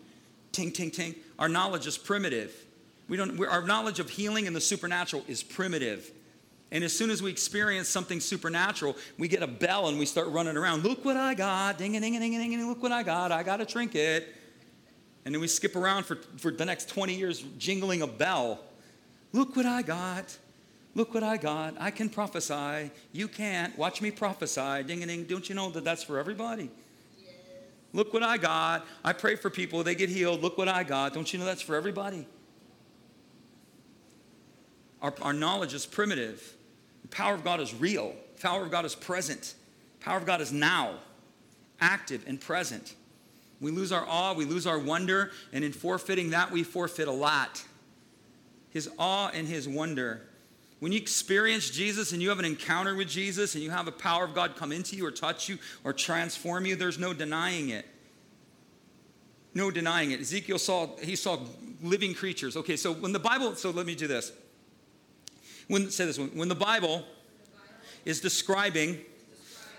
[0.51, 1.15] Ting, ting, ting.
[1.39, 2.53] Our knowledge is primitive.
[3.07, 6.11] We don't, our knowledge of healing and the supernatural is primitive.
[6.71, 10.27] And as soon as we experience something supernatural, we get a bell and we start
[10.27, 10.83] running around.
[10.83, 11.77] Look what I got.
[11.77, 12.67] Ding, ding, ding, ding, ding.
[12.67, 13.31] Look what I got.
[13.31, 14.35] I got a trinket.
[15.27, 18.61] And then we skip around for, for the next 20 years jingling a bell.
[19.33, 20.37] Look what I got.
[20.95, 21.73] Look what I got.
[21.81, 22.91] I can prophesy.
[23.11, 23.77] You can't.
[23.77, 24.83] Watch me prophesy.
[24.83, 25.25] Ding a ding.
[25.25, 26.71] Don't you know that that's for everybody?
[27.21, 27.33] Yes.
[27.91, 28.85] Look what I got.
[29.03, 29.83] I pray for people.
[29.83, 30.41] They get healed.
[30.41, 31.13] Look what I got.
[31.13, 32.25] Don't you know that's for everybody?
[35.01, 36.55] Our, our knowledge is primitive.
[37.01, 38.15] The power of God is real.
[38.37, 39.55] The power of God is present.
[39.99, 40.99] The power of God is now,
[41.81, 42.95] active and present.
[43.59, 47.11] We lose our awe, we lose our wonder, and in forfeiting that, we forfeit a
[47.11, 47.63] lot.
[48.69, 50.21] His awe and his wonder.
[50.79, 53.91] When you experience Jesus and you have an encounter with Jesus and you have the
[53.91, 57.69] power of God come into you or touch you or transform you, there's no denying
[57.69, 57.85] it.
[59.55, 60.19] No denying it.
[60.19, 61.39] Ezekiel saw, he saw
[61.81, 62.55] living creatures.
[62.55, 64.31] Okay, so when the Bible, so let me do this.
[65.67, 67.03] When, say this, one, when the Bible
[68.05, 68.99] is describing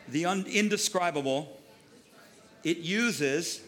[0.09, 1.61] the indescribable,
[2.64, 3.61] it uses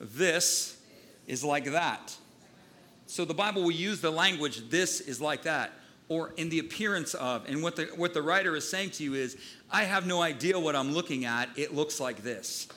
[0.00, 0.78] this
[1.26, 2.16] is like that.
[3.06, 5.72] So the Bible will use the language, this is like that,
[6.08, 7.48] or in the appearance of.
[7.48, 9.36] And what the, what the writer is saying to you is,
[9.70, 11.48] I have no idea what I'm looking at.
[11.56, 12.68] It looks like this.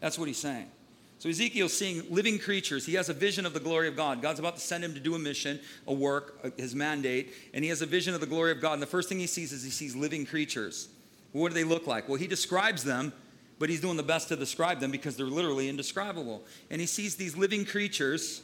[0.00, 0.70] That's what he's saying.
[1.18, 2.84] So Ezekiel's seeing living creatures.
[2.84, 4.20] He has a vision of the glory of God.
[4.20, 7.70] God's about to send him to do a mission, a work, his mandate, and he
[7.70, 8.74] has a vision of the glory of God.
[8.74, 10.88] And the first thing he sees is he sees living creatures.
[11.32, 12.08] What do they look like?
[12.08, 13.12] Well, he describes them,
[13.58, 16.42] but he's doing the best to describe them because they're literally indescribable.
[16.70, 18.42] And he sees these living creatures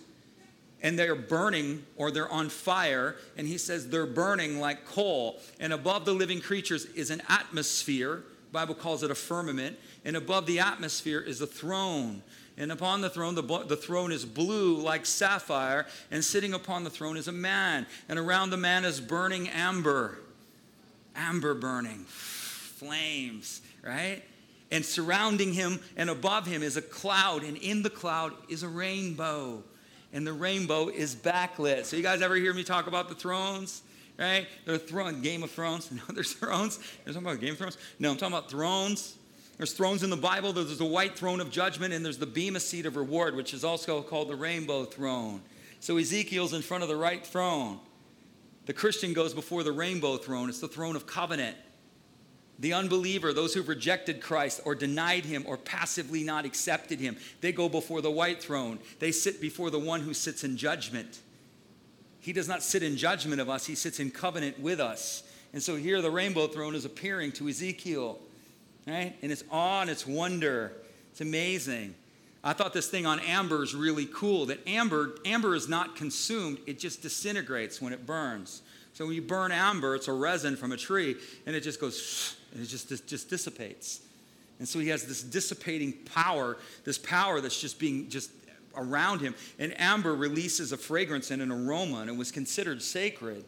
[0.83, 5.73] and they're burning or they're on fire and he says they're burning like coal and
[5.73, 10.59] above the living creatures is an atmosphere bible calls it a firmament and above the
[10.59, 12.23] atmosphere is a throne
[12.61, 16.91] and upon the throne, the, the throne is blue like sapphire, and sitting upon the
[16.91, 20.19] throne is a man, and around the man is burning amber.
[21.17, 24.23] Amber burning, flames, right?
[24.71, 28.69] And surrounding him and above him is a cloud, and in the cloud is a
[28.69, 29.65] rainbow.
[30.13, 31.85] And the rainbow is backlit.
[31.85, 33.83] So, you guys ever hear me talk about the thrones?
[34.19, 34.47] Right?
[34.67, 35.91] The throne, Game of Thrones.
[35.93, 36.79] No, there's thrones.
[37.05, 37.79] You're talking about Game of Thrones.
[37.99, 39.17] No, I'm talking about thrones
[39.61, 40.55] there's thrones in the Bible.
[40.55, 43.63] There's the white throne of judgment, and there's the bema seat of reward, which is
[43.63, 45.43] also called the rainbow throne.
[45.81, 47.79] So Ezekiel's in front of the right throne.
[48.65, 50.49] The Christian goes before the rainbow throne.
[50.49, 51.59] It's the throne of covenant.
[52.61, 57.53] The unbeliever, those who've rejected Christ or denied him or passively not accepted him, they
[57.53, 58.79] go before the white throne.
[58.99, 61.21] They sit before the one who sits in judgment.
[62.21, 65.23] He does not sit in judgment of us, he sits in covenant with us.
[65.53, 68.21] And so here the rainbow throne is appearing to Ezekiel
[68.87, 69.15] right?
[69.23, 70.73] And it's awe and it's wonder.
[71.13, 71.95] It's amazing.
[72.43, 74.47] I thought this thing on amber is really cool.
[74.47, 78.63] That amber, amber is not consumed; it just disintegrates when it burns.
[78.95, 82.37] So when you burn amber, it's a resin from a tree, and it just goes,
[82.53, 84.01] and it just, just, just dissipates.
[84.59, 88.31] And so he has this dissipating power, this power that's just being just
[88.77, 89.35] around him.
[89.59, 93.45] And amber releases a fragrance and an aroma, and it was considered sacred.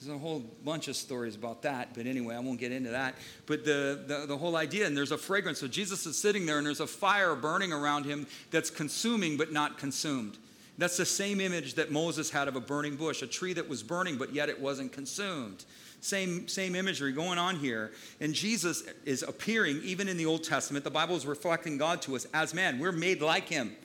[0.00, 3.16] There's a whole bunch of stories about that, but anyway, I won't get into that.
[3.44, 5.58] But the, the, the, whole idea, and there's a fragrance.
[5.58, 9.52] So Jesus is sitting there, and there's a fire burning around him that's consuming but
[9.52, 10.38] not consumed.
[10.78, 13.82] That's the same image that Moses had of a burning bush, a tree that was
[13.82, 15.66] burning, but yet it wasn't consumed.
[16.00, 17.92] Same, same imagery going on here.
[18.20, 20.84] And Jesus is appearing, even in the Old Testament.
[20.84, 22.78] The Bible is reflecting God to us as man.
[22.78, 23.76] We're made like him,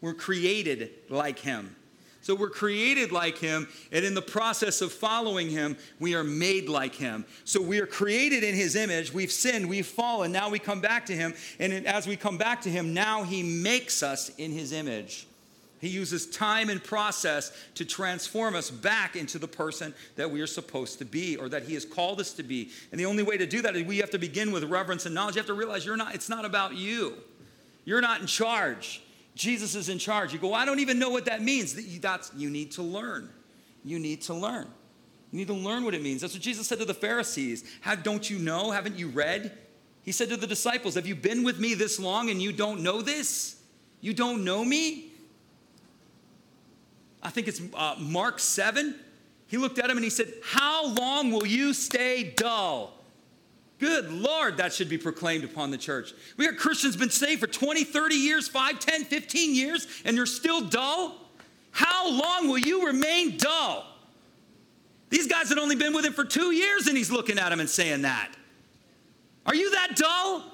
[0.00, 1.76] we're created like him.
[2.22, 6.68] So we're created like him, and in the process of following him, we are made
[6.68, 7.24] like him.
[7.42, 9.12] So we are created in his image.
[9.12, 10.30] We've sinned, we've fallen.
[10.30, 13.42] Now we come back to him, and as we come back to him, now he
[13.42, 15.26] makes us in his image.
[15.82, 20.46] He uses time and process to transform us back into the person that we are
[20.46, 22.70] supposed to be or that he has called us to be.
[22.92, 25.14] And the only way to do that is we have to begin with reverence and
[25.14, 25.34] knowledge.
[25.34, 27.14] You have to realize you're not it's not about you.
[27.84, 29.02] You're not in charge.
[29.34, 30.32] Jesus is in charge.
[30.32, 31.74] You go, I don't even know what that means.
[31.98, 33.28] That's, you need to learn.
[33.84, 34.68] You need to learn.
[35.32, 36.20] You need to learn what it means.
[36.20, 37.64] That's what Jesus said to the Pharisees.
[37.80, 38.70] How, don't you know?
[38.70, 39.50] Haven't you read?
[40.04, 42.82] He said to the disciples, Have you been with me this long and you don't
[42.82, 43.56] know this?
[44.00, 45.11] You don't know me?
[47.22, 48.94] I think it's uh, Mark 7.
[49.46, 52.98] He looked at him and he said, How long will you stay dull?
[53.78, 56.14] Good Lord, that should be proclaimed upon the church.
[56.36, 60.26] We got Christians been saved for 20, 30 years, 5, 10, 15 years, and you're
[60.26, 61.16] still dull?
[61.72, 63.84] How long will you remain dull?
[65.10, 67.60] These guys had only been with him for two years, and he's looking at him
[67.60, 68.30] and saying that.
[69.46, 70.44] Are you that dull?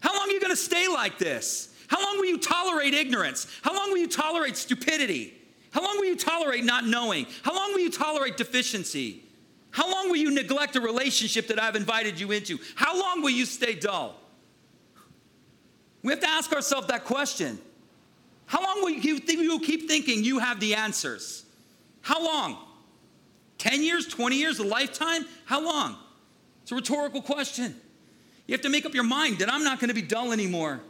[0.00, 1.74] How long are you going to stay like this?
[1.88, 3.46] How long will you tolerate ignorance?
[3.62, 5.37] How long will you tolerate stupidity?
[5.70, 7.26] How long will you tolerate not knowing?
[7.42, 9.22] How long will you tolerate deficiency?
[9.70, 12.58] How long will you neglect a relationship that I've invited you into?
[12.74, 14.16] How long will you stay dull?
[16.02, 17.58] We have to ask ourselves that question.
[18.46, 21.44] How long will you, you keep thinking you have the answers?
[22.00, 22.56] How long?
[23.58, 25.26] 10 years, 20 years, a lifetime?
[25.44, 25.96] How long?
[26.62, 27.78] It's a rhetorical question.
[28.46, 30.80] You have to make up your mind that I'm not going to be dull anymore.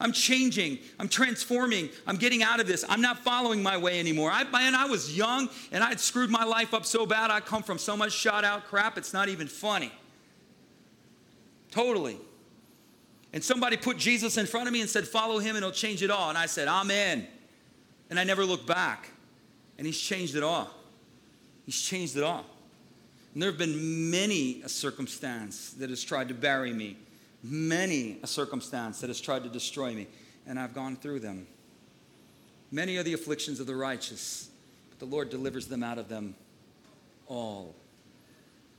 [0.00, 0.78] I'm changing.
[0.98, 1.90] I'm transforming.
[2.06, 2.84] I'm getting out of this.
[2.88, 4.30] I'm not following my way anymore.
[4.30, 7.30] I, man, I was young and I'd screwed my life up so bad.
[7.30, 9.92] I come from so much shot out crap, it's not even funny.
[11.70, 12.18] Totally.
[13.32, 16.02] And somebody put Jesus in front of me and said, Follow him and he'll change
[16.02, 16.28] it all.
[16.28, 17.26] And I said, Amen.
[18.08, 19.10] And I never looked back.
[19.76, 20.70] And he's changed it all.
[21.66, 22.46] He's changed it all.
[23.34, 26.96] And there have been many a circumstance that has tried to bury me,
[27.42, 30.06] many a circumstance that has tried to destroy me,
[30.46, 31.46] and I've gone through them.
[32.70, 34.50] Many are the afflictions of the righteous,
[34.90, 36.34] but the Lord delivers them out of them
[37.26, 37.74] all.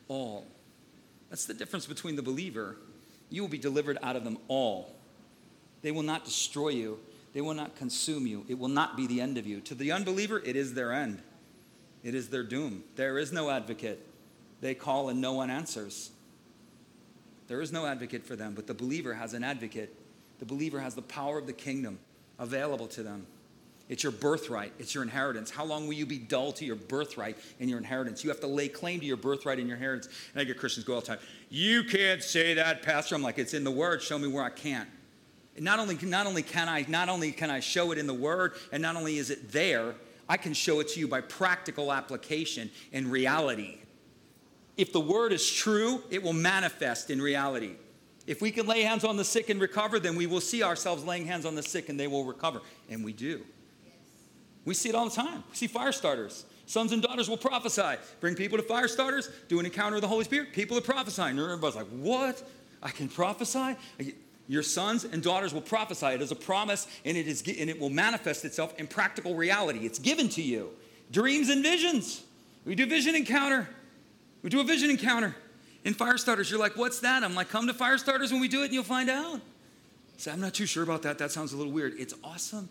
[0.07, 0.45] All.
[1.29, 2.75] That's the difference between the believer.
[3.29, 4.95] You will be delivered out of them all.
[5.81, 6.99] They will not destroy you,
[7.33, 8.43] they will not consume you.
[8.47, 9.61] It will not be the end of you.
[9.61, 11.21] To the unbeliever, it is their end,
[12.03, 12.83] it is their doom.
[12.95, 14.05] There is no advocate.
[14.61, 16.11] They call and no one answers.
[17.49, 19.93] There is no advocate for them, but the believer has an advocate.
[20.37, 21.99] The believer has the power of the kingdom
[22.37, 23.25] available to them.
[23.89, 24.71] It's your birthright.
[24.77, 25.49] It's your inheritance.
[25.49, 28.23] How long will you be dull to your birthright and your inheritance?
[28.23, 30.13] You have to lay claim to your birthright and your inheritance.
[30.33, 31.19] And I get Christians go all the time.
[31.49, 33.15] You can't say that, Pastor.
[33.15, 34.03] I'm like, it's in the Word.
[34.03, 34.87] Show me where I can't.
[35.57, 38.53] Not only, not only can I, not only can I show it in the Word,
[38.71, 39.95] and not only is it there,
[40.29, 43.79] I can show it to you by practical application and reality.
[44.79, 47.73] If the Word is true, it will manifest in reality.
[48.25, 51.03] If we can lay hands on the sick and recover, then we will see ourselves
[51.03, 52.61] laying hands on the sick and they will recover.
[52.89, 53.41] And we do.
[54.63, 55.43] We see it all the time.
[55.49, 56.45] We see fire starters.
[56.65, 57.97] Sons and daughters will prophesy.
[58.21, 60.53] Bring people to fire starters, do an encounter with the Holy Spirit.
[60.53, 61.37] People are prophesying.
[61.37, 62.41] And everybody's like, what?
[62.81, 63.75] I can prophesy?
[64.47, 66.05] Your sons and daughters will prophesy.
[66.05, 69.79] It is a promise and it, is, and it will manifest itself in practical reality.
[69.79, 70.69] It's given to you.
[71.11, 72.23] Dreams and visions.
[72.63, 73.67] We do vision encounter.
[74.41, 75.35] We do a vision encounter.
[75.83, 77.23] In fire starters, you're like, what's that?
[77.23, 79.39] I'm like, come to fire starters when we do it and you'll find out.
[80.17, 81.17] Say, I'm not too sure about that.
[81.17, 81.93] That sounds a little weird.
[81.97, 82.69] It's awesome.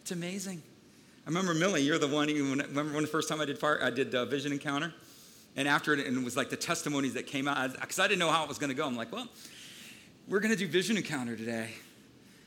[0.00, 0.62] It's amazing.
[1.26, 3.78] I remember Millie, you're the one, when, remember when the first time I did fire,
[3.82, 4.94] I did uh, Vision Encounter?
[5.56, 8.08] And after it, and it was like the testimonies that came out, because I, I
[8.08, 8.86] didn't know how it was going to go.
[8.86, 9.28] I'm like, well,
[10.28, 11.70] we're going to do Vision Encounter today.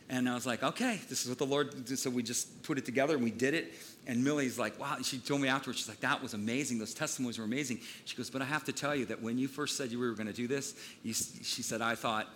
[0.10, 2.00] And I was like, okay, this is what the Lord did.
[2.00, 3.74] So we just put it together and we did it.
[4.08, 4.98] And Millie's like, wow.
[5.04, 6.80] She told me afterwards, she's like, that was amazing.
[6.80, 7.80] Those testimonies were amazing.
[8.06, 10.12] She goes, but I have to tell you that when you first said you were
[10.14, 12.28] going to do this, you, she said, I thought,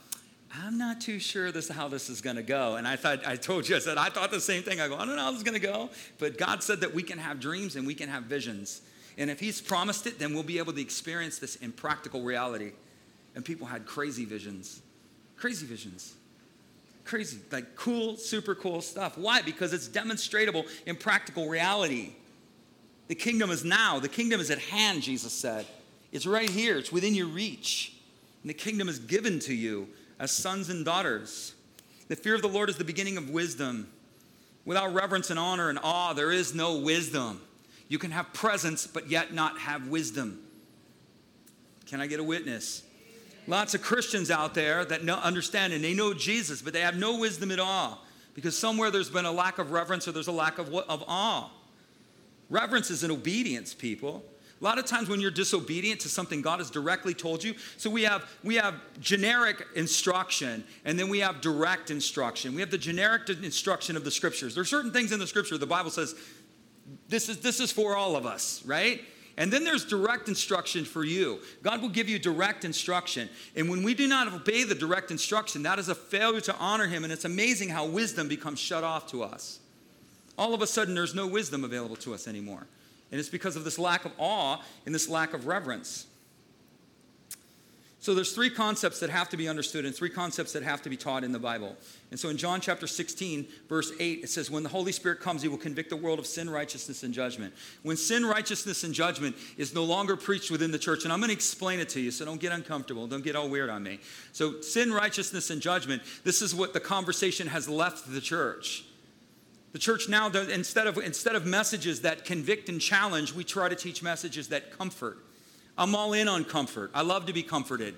[0.55, 2.75] I'm not too sure this how this is going to go.
[2.75, 4.79] And I thought I told you I said I thought the same thing.
[4.79, 6.93] I go, I don't know how this is going to go, but God said that
[6.93, 8.83] we can have dreams and we can have visions.
[9.17, 12.73] And if he's promised it, then we'll be able to experience this in practical reality.
[13.36, 14.81] And people had crazy visions.
[15.38, 16.13] Crazy visions.
[17.05, 19.17] Crazy, like cool, super cool stuff.
[19.17, 19.41] Why?
[19.41, 22.13] Because it's demonstrable in practical reality.
[23.07, 23.99] The kingdom is now.
[23.99, 25.65] The kingdom is at hand, Jesus said.
[26.11, 26.77] It's right here.
[26.77, 27.93] It's within your reach.
[28.41, 29.89] And the kingdom is given to you
[30.19, 31.53] as sons and daughters.
[32.07, 33.89] The fear of the Lord is the beginning of wisdom.
[34.65, 37.41] Without reverence and honor and awe, there is no wisdom.
[37.89, 40.39] You can have presence, but yet not have wisdom.
[41.85, 42.83] Can I get a witness?
[43.47, 46.95] Lots of Christians out there that know, understand and they know Jesus, but they have
[46.95, 48.03] no wisdom at all
[48.34, 51.49] because somewhere there's been a lack of reverence or there's a lack of, of awe.
[52.49, 54.23] Reverence is an obedience, people.
[54.60, 57.89] A lot of times when you're disobedient to something God has directly told you, so
[57.89, 62.56] we have we have generic instruction and then we have direct instruction.
[62.56, 64.56] We have the generic instruction of the scriptures.
[64.56, 66.15] There are certain things in the scripture the Bible says
[67.10, 69.01] this is this is for all of us, right?
[69.38, 71.39] And then there's direct instruction for you.
[71.63, 73.30] God will give you direct instruction.
[73.56, 76.88] And when we do not obey the direct instruction, that is a failure to honor
[76.88, 77.04] Him.
[77.04, 79.60] And it's amazing how wisdom becomes shut off to us.
[80.38, 82.67] All of a sudden, there's no wisdom available to us anymore.
[83.12, 86.08] And it's because of this lack of awe and this lack of reverence.
[88.00, 90.89] So there's three concepts that have to be understood and three concepts that have to
[90.89, 91.78] be taught in the Bible.
[92.13, 95.41] And so in John chapter 16, verse 8, it says, When the Holy Spirit comes,
[95.41, 97.56] he will convict the world of sin, righteousness, and judgment.
[97.82, 101.30] When sin, righteousness, and judgment is no longer preached within the church, and I'm going
[101.30, 103.99] to explain it to you, so don't get uncomfortable, don't get all weird on me.
[104.32, 108.86] So sin, righteousness, and judgment, this is what the conversation has left the church.
[109.71, 113.76] The church now, instead of, instead of messages that convict and challenge, we try to
[113.76, 115.17] teach messages that comfort.
[115.80, 116.91] I'm all in on comfort.
[116.93, 117.95] I love to be comforted.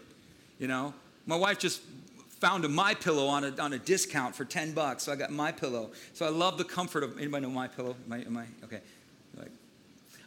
[0.57, 0.93] You know,
[1.25, 1.81] my wife just
[2.45, 5.31] found a my pillow on a, on a discount for 10 bucks, so I got
[5.31, 5.89] my pillow.
[6.13, 7.95] So I love the comfort of anybody know my pillow?
[8.11, 8.81] Am I okay?
[9.35, 9.49] Like,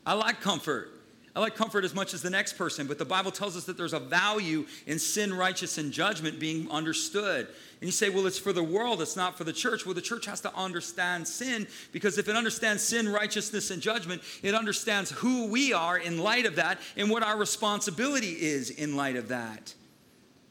[0.05, 0.91] I like comfort.
[1.37, 3.77] I like comfort as much as the next person, but the Bible tells us that
[3.77, 7.47] there's a value in sin, righteousness, and judgment being understood.
[7.81, 9.87] And you say, well, it's for the world, it's not for the church.
[9.87, 14.23] Well, the church has to understand sin because if it understands sin, righteousness, and judgment,
[14.43, 18.97] it understands who we are in light of that and what our responsibility is in
[18.97, 19.75] light of that.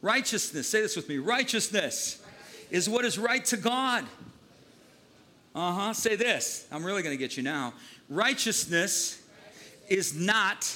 [0.01, 2.21] Righteousness, say this with me righteousness
[2.69, 4.05] is what is right to God.
[5.55, 5.93] Uh huh.
[5.93, 6.67] Say this.
[6.71, 7.73] I'm really going to get you now.
[8.09, 9.21] Righteousness
[9.89, 10.75] is not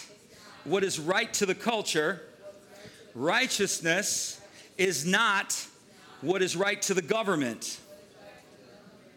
[0.63, 2.21] what is right to the culture.
[3.13, 4.41] Righteousness
[4.77, 5.67] is not
[6.21, 7.79] what is right to the government.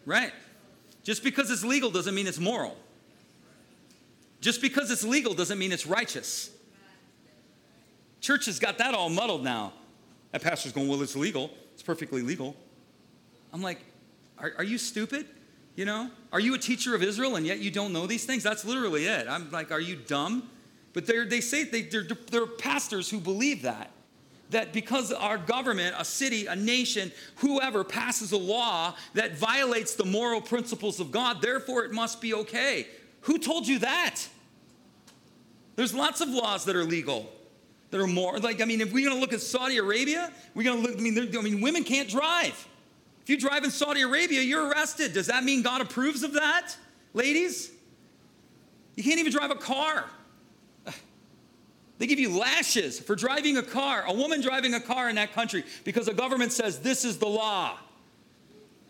[0.05, 0.33] Right?
[1.03, 2.77] Just because it's legal doesn't mean it's moral.
[4.41, 6.51] Just because it's legal doesn't mean it's righteous.
[8.21, 9.73] Church has got that all muddled now.
[10.35, 11.53] That pastor's going, Well, it's legal.
[11.75, 12.57] It's perfectly legal.
[13.53, 13.79] I'm like,
[14.37, 15.27] Are, are you stupid?
[15.77, 18.43] You know, are you a teacher of Israel and yet you don't know these things?
[18.43, 19.29] That's literally it.
[19.29, 20.51] I'm like, Are you dumb?
[20.93, 23.93] But they say they, they're, they're pastors who believe that
[24.51, 30.05] that because our government, a city, a nation, whoever passes a law that violates the
[30.05, 32.87] moral principles of God, therefore it must be okay.
[33.23, 34.21] Who told you that?
[35.77, 37.33] There's lots of laws that are legal,
[37.95, 40.65] that are more like I mean, if we're going to look at Saudi Arabia, we're
[40.65, 40.99] going to look.
[40.99, 42.69] I mean, I mean, women can't drive.
[43.23, 45.13] If you drive in Saudi Arabia, you're arrested.
[45.13, 46.77] Does that mean God approves of that,
[47.13, 47.71] ladies?
[48.97, 50.07] You can't even drive a car.
[51.99, 55.33] They give you lashes for driving a car, a woman driving a car in that
[55.33, 57.79] country, because the government says this is the law.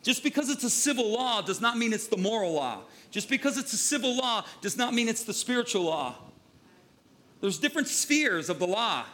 [0.02, 2.80] Just because it's a civil law does not mean it's the moral law.
[3.10, 6.14] Just because it's a civil law does not mean it's the spiritual law.
[7.44, 9.04] There's different spheres of the law.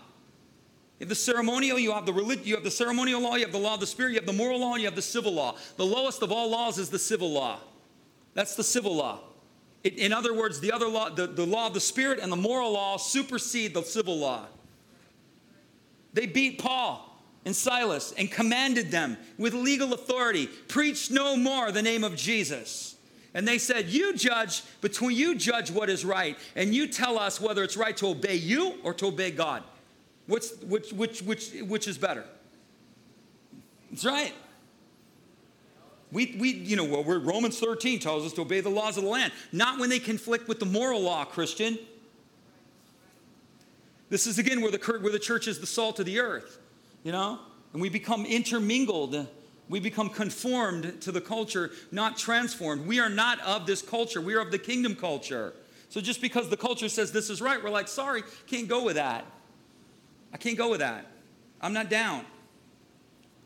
[1.00, 3.50] You have the ceremonial, you have the relig- you have the ceremonial law, you have
[3.50, 5.56] the law of the spirit, you have the moral law, you have the civil law.
[5.76, 7.58] The lowest of all laws is the civil law.
[8.34, 9.18] That's the civil law.
[9.82, 12.70] In other words, the other law, the, the law of the spirit and the moral
[12.70, 14.46] law supersede the civil law.
[16.12, 21.82] They beat Paul and Silas and commanded them with legal authority, preach no more the
[21.82, 22.94] name of Jesus.
[23.34, 27.40] And they said, You judge between you judge what is right, and you tell us
[27.40, 29.62] whether it's right to obey you or to obey God.
[30.26, 32.24] What's, which, which, which, which is better?
[33.90, 34.32] That's right.
[36.12, 39.10] We, we you know, well, Romans 13 tells us to obey the laws of the
[39.10, 41.78] land, not when they conflict with the moral law, Christian.
[44.08, 46.58] This is again where the, where the church is the salt of the earth,
[47.04, 47.38] you know?
[47.72, 49.28] And we become intermingled.
[49.70, 52.86] We become conformed to the culture, not transformed.
[52.86, 54.20] We are not of this culture.
[54.20, 55.54] We are of the kingdom culture.
[55.88, 58.96] So just because the culture says this is right, we're like, sorry, can't go with
[58.96, 59.24] that.
[60.32, 61.06] I can't go with that.
[61.60, 62.26] I'm not down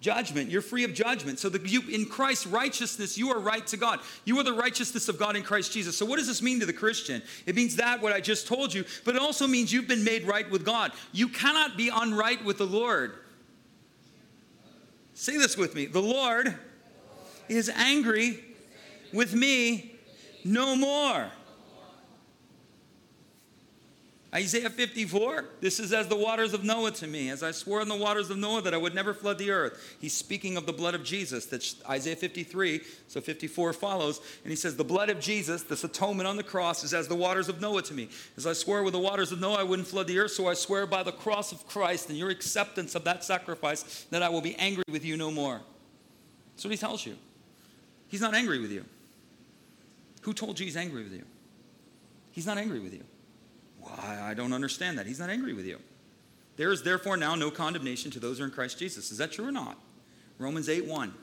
[0.04, 0.50] judgment.
[0.50, 1.38] You're free of judgment.
[1.38, 4.00] So the, you, in Christ's righteousness, you are right to God.
[4.26, 5.96] You are the righteousness of God in Christ Jesus.
[5.96, 7.22] So what does this mean to the Christian?
[7.46, 10.24] It means that what I just told you, but it also means you've been made
[10.24, 10.92] right with God.
[11.12, 13.14] You cannot be unright with the Lord.
[15.14, 15.86] Say this with me.
[15.86, 16.54] The Lord
[17.48, 18.44] is angry
[19.12, 19.94] with me
[20.44, 21.30] no more.
[24.34, 27.88] Isaiah 54, this is as the waters of Noah to me, as I swore in
[27.88, 29.96] the waters of Noah that I would never flood the earth.
[30.00, 31.46] He's speaking of the blood of Jesus.
[31.46, 34.20] That's Isaiah 53, so 54 follows.
[34.42, 37.14] And he says, The blood of Jesus, this atonement on the cross, is as the
[37.14, 38.08] waters of Noah to me.
[38.36, 40.54] As I swore with the waters of Noah, I wouldn't flood the earth, so I
[40.54, 44.42] swear by the cross of Christ and your acceptance of that sacrifice that I will
[44.42, 45.60] be angry with you no more.
[46.56, 47.16] That's what he tells you.
[48.08, 48.84] He's not angry with you.
[50.22, 51.24] Who told you he's angry with you?
[52.32, 53.04] He's not angry with you.
[54.02, 55.06] I, I don't understand that.
[55.06, 55.80] He's not angry with you.
[56.56, 59.10] There is therefore now no condemnation to those who are in Christ Jesus.
[59.10, 59.76] Is that true or not?
[60.38, 61.14] Romans 8 1.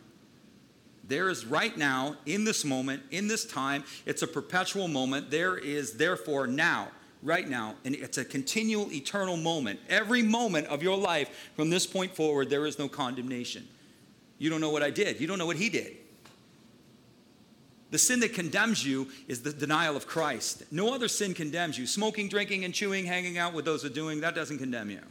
[1.07, 5.30] There is right now, in this moment, in this time, it's a perpetual moment.
[5.30, 6.89] There is therefore now,
[7.22, 9.80] right now, and it's a continual, eternal moment.
[9.89, 13.67] Every moment of your life from this point forward, there is no condemnation.
[14.38, 15.97] You don't know what I did, you don't know what he did.
[17.92, 20.64] The sin that condemns you is the denial of Christ.
[20.72, 21.86] No other sin condemns you.
[21.86, 25.02] Smoking, drinking, and chewing, hanging out with those who are doing, that doesn't condemn you.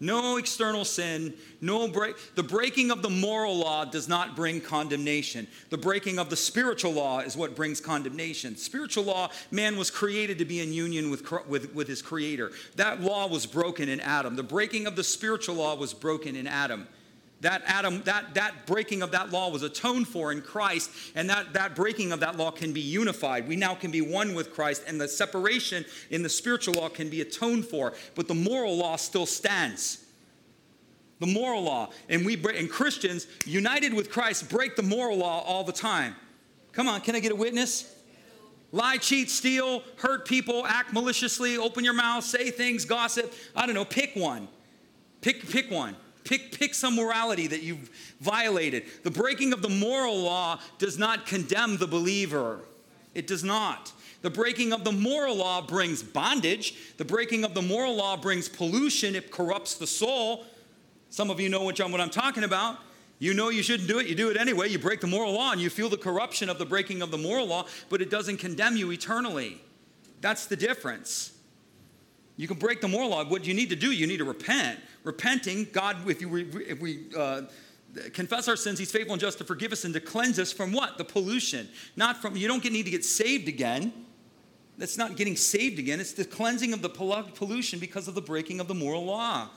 [0.00, 2.16] No external sin, no break.
[2.34, 5.46] The breaking of the moral law does not bring condemnation.
[5.70, 8.56] The breaking of the spiritual law is what brings condemnation.
[8.56, 12.50] Spiritual law, man was created to be in union with, with, with his creator.
[12.74, 14.34] That law was broken in Adam.
[14.34, 16.88] The breaking of the spiritual law was broken in Adam
[17.42, 21.52] that Adam, that, that breaking of that law was atoned for in Christ, and that,
[21.52, 23.46] that breaking of that law can be unified.
[23.46, 27.10] We now can be one with Christ, and the separation in the spiritual law can
[27.10, 30.04] be atoned for, but the moral law still stands.
[31.18, 31.90] The moral law.
[32.08, 36.14] And we and Christians, united with Christ, break the moral law all the time.
[36.70, 37.92] Come on, can I get a witness?
[38.70, 43.32] Lie, cheat, steal, hurt people, act maliciously, open your mouth, say things, gossip.
[43.54, 44.48] I don't know, pick one.
[45.20, 45.96] Pick, pick one.
[46.24, 48.84] Pick, pick some morality that you've violated.
[49.02, 52.60] The breaking of the moral law does not condemn the believer.
[53.14, 53.92] It does not.
[54.22, 56.96] The breaking of the moral law brings bondage.
[56.96, 59.16] The breaking of the moral law brings pollution.
[59.16, 60.46] It corrupts the soul.
[61.10, 62.78] Some of you know what I'm talking about.
[63.18, 64.68] You know you shouldn't do it, you do it anyway.
[64.68, 67.18] You break the moral law and you feel the corruption of the breaking of the
[67.18, 69.60] moral law, but it doesn't condemn you eternally.
[70.20, 71.32] That's the difference.
[72.36, 73.24] You can break the moral law.
[73.24, 77.06] What you need to do, you need to repent repenting, God, if, you, if we
[77.16, 77.42] uh,
[78.12, 78.78] confess our sins.
[78.78, 80.98] He's faithful and just to forgive us and to cleanse us from what?
[80.98, 81.68] The pollution.
[81.96, 83.92] Not from, you don't need to get saved again.
[84.78, 86.00] That's not getting saved again.
[86.00, 89.48] It's the cleansing of the pollution because of the breaking of the moral law.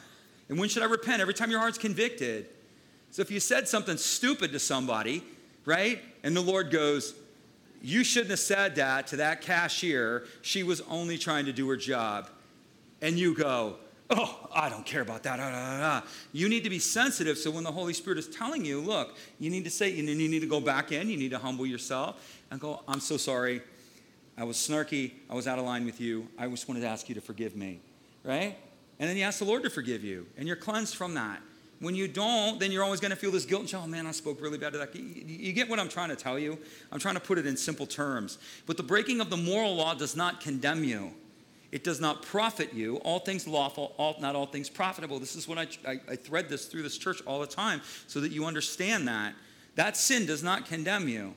[0.50, 1.22] And when should I repent?
[1.22, 2.48] Every time your heart's convicted.
[3.12, 5.24] So if you said something stupid to somebody,
[5.64, 6.02] right?
[6.24, 7.16] And the Lord goes,
[7.82, 10.26] You shouldn't have said that to that cashier.
[10.42, 12.30] She was only trying to do her job.
[13.02, 13.78] And you go,
[14.10, 15.40] Oh, I don't care about that.
[15.42, 19.16] Ah, you need to be sensitive so when the Holy Spirit is telling you, look,
[19.40, 22.44] you need to say, you need to go back in, you need to humble yourself
[22.52, 23.62] and go, I'm so sorry.
[24.38, 25.14] I was snarky.
[25.30, 26.28] I was out of line with you.
[26.38, 27.80] I just wanted to ask you to forgive me,
[28.24, 28.58] right?
[29.00, 31.42] And then you ask the Lord to forgive you, and you're cleansed from that.
[31.80, 34.08] When you don't, then you're always going to feel this guilt and say, oh man,
[34.08, 34.96] I spoke really bad to that.
[34.96, 36.58] You get what I'm trying to tell you?
[36.92, 38.38] I'm trying to put it in simple terms.
[38.66, 41.12] But the breaking of the moral law does not condemn you.
[41.76, 42.96] It does not profit you.
[43.04, 45.20] All things lawful, all, not all things profitable.
[45.20, 48.22] This is what I, I, I thread this through this church all the time so
[48.22, 49.34] that you understand that.
[49.76, 51.34] That sin does not condemn you.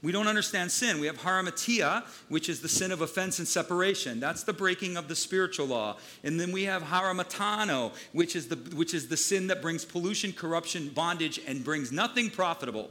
[0.00, 1.00] We don't understand sin.
[1.00, 4.20] We have hamartia, which is the sin of offense and separation.
[4.20, 5.98] That's the breaking of the spiritual law.
[6.24, 10.32] And then we have hamartano, which is the, which is the sin that brings pollution,
[10.32, 12.88] corruption, bondage, and brings nothing profitable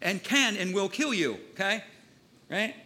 [0.00, 1.82] and can and will kill you, okay?
[2.48, 2.76] Right?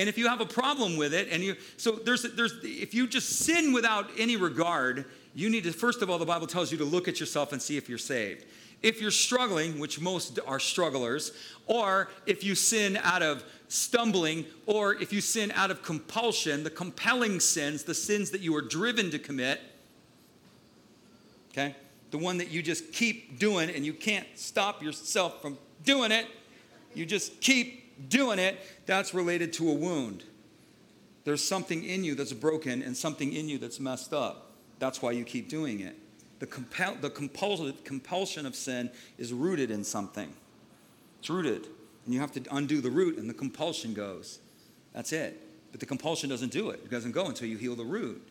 [0.00, 3.06] And if you have a problem with it, and you, so there's, there's, if you
[3.06, 6.78] just sin without any regard, you need to, first of all, the Bible tells you
[6.78, 8.46] to look at yourself and see if you're saved.
[8.82, 11.32] If you're struggling, which most are strugglers,
[11.66, 16.70] or if you sin out of stumbling, or if you sin out of compulsion, the
[16.70, 19.60] compelling sins, the sins that you are driven to commit,
[21.52, 21.76] okay?
[22.10, 26.26] The one that you just keep doing and you can't stop yourself from doing it,
[26.94, 30.24] you just keep doing it, that's related to a wound.
[31.24, 34.52] There's something in you that's broken and something in you that's messed up.
[34.78, 35.96] That's why you keep doing it.
[36.38, 40.32] The, compel, the compulsion, compulsion of sin is rooted in something.
[41.18, 41.66] It's rooted.
[42.06, 44.38] And you have to undo the root, and the compulsion goes.
[44.94, 45.38] That's it.
[45.70, 46.80] But the compulsion doesn't do it.
[46.84, 48.26] It doesn't go until you heal the root.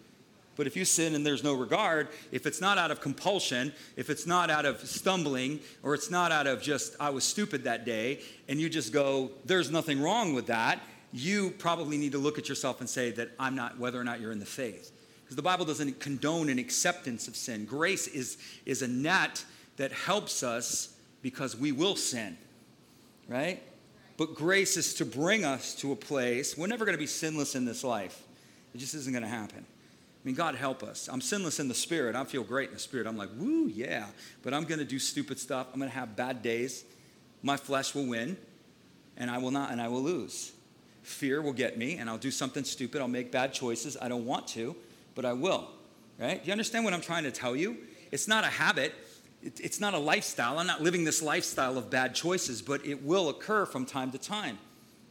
[0.59, 4.09] But if you sin and there's no regard, if it's not out of compulsion, if
[4.09, 7.85] it's not out of stumbling, or it's not out of just, I was stupid that
[7.85, 10.81] day, and you just go, there's nothing wrong with that,
[11.13, 14.19] you probably need to look at yourself and say that I'm not, whether or not
[14.19, 14.91] you're in the faith.
[15.23, 17.63] Because the Bible doesn't condone an acceptance of sin.
[17.63, 19.45] Grace is, is a net
[19.77, 22.37] that helps us because we will sin,
[23.29, 23.63] right?
[24.17, 26.57] But grace is to bring us to a place.
[26.57, 28.21] We're never going to be sinless in this life.
[28.75, 29.65] It just isn't going to happen.
[30.29, 31.09] Mean, God help us.
[31.11, 32.15] I'm sinless in the spirit.
[32.15, 33.07] I feel great in the spirit.
[33.07, 34.05] I'm like, woo, yeah.
[34.43, 35.67] But I'm going to do stupid stuff.
[35.73, 36.85] I'm going to have bad days.
[37.41, 38.37] My flesh will win,
[39.17, 40.51] and I will not, and I will lose.
[41.01, 43.01] Fear will get me, and I'll do something stupid.
[43.01, 43.97] I'll make bad choices.
[44.01, 44.75] I don't want to
[45.19, 45.67] but I will.
[46.17, 46.41] Right?
[46.41, 47.75] Do you understand what I'm trying to tell you?
[48.09, 48.93] It's not a habit.
[49.41, 50.59] It's not a lifestyle.
[50.59, 54.17] I'm not living this lifestyle of bad choices, but it will occur from time to
[54.17, 54.59] time.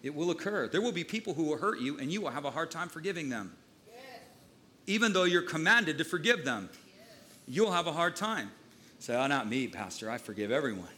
[0.03, 0.67] It will occur.
[0.69, 2.89] There will be people who will hurt you, and you will have a hard time
[2.89, 3.55] forgiving them.
[4.89, 6.71] Even though you're commanded to forgive them,
[7.47, 8.51] you'll have a hard time.
[9.01, 10.11] Say, oh, not me, Pastor.
[10.11, 10.89] I forgive everyone.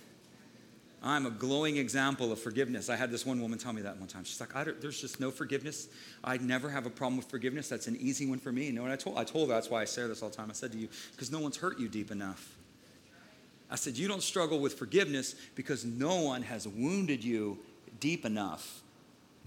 [1.03, 2.88] I'm a glowing example of forgiveness.
[2.88, 4.22] I had this one woman tell me that one time.
[4.22, 5.88] She's like, there's just no forgiveness.
[6.22, 7.68] I'd never have a problem with forgiveness.
[7.68, 8.66] That's an easy one for me.
[8.66, 9.18] You know what I told?
[9.18, 10.51] I told her that's why I say this all the time.
[10.51, 12.57] I said to you, because no one's hurt you deep enough.
[13.72, 17.59] I said, you don't struggle with forgiveness because no one has wounded you
[17.99, 18.82] deep enough.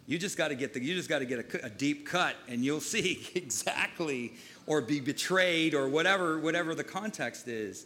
[0.05, 2.35] You just got to get the, you just got to get a, a deep cut,
[2.47, 4.33] and you'll see exactly,
[4.67, 7.85] or be betrayed, or whatever, whatever the context is.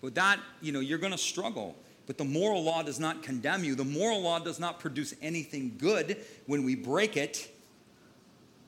[0.00, 1.76] With that, you know, you're going to struggle.
[2.06, 3.76] But the moral law does not condemn you.
[3.76, 7.48] The moral law does not produce anything good when we break it.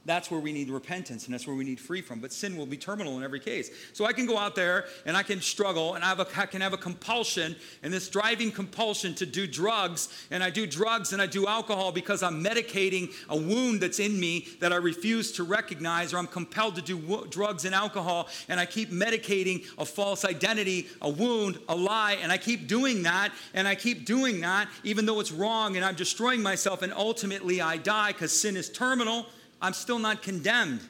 [0.06, 2.20] That's where we need repentance and that's where we need free from.
[2.20, 3.70] But sin will be terminal in every case.
[3.94, 6.46] So I can go out there and I can struggle and I, have a, I
[6.46, 10.08] can have a compulsion and this driving compulsion to do drugs.
[10.30, 14.20] And I do drugs and I do alcohol because I'm medicating a wound that's in
[14.20, 18.28] me that I refuse to recognize or I'm compelled to do drugs and alcohol.
[18.48, 22.18] And I keep medicating a false identity, a wound, a lie.
[22.22, 25.84] And I keep doing that and I keep doing that even though it's wrong and
[25.84, 26.82] I'm destroying myself.
[26.82, 29.26] And ultimately I die because sin is terminal.
[29.64, 30.82] I'm still not condemned.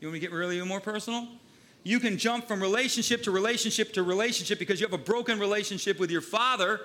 [0.00, 1.28] You want me to get really more personal?
[1.84, 6.00] You can jump from relationship to relationship to relationship because you have a broken relationship
[6.00, 6.80] with your father,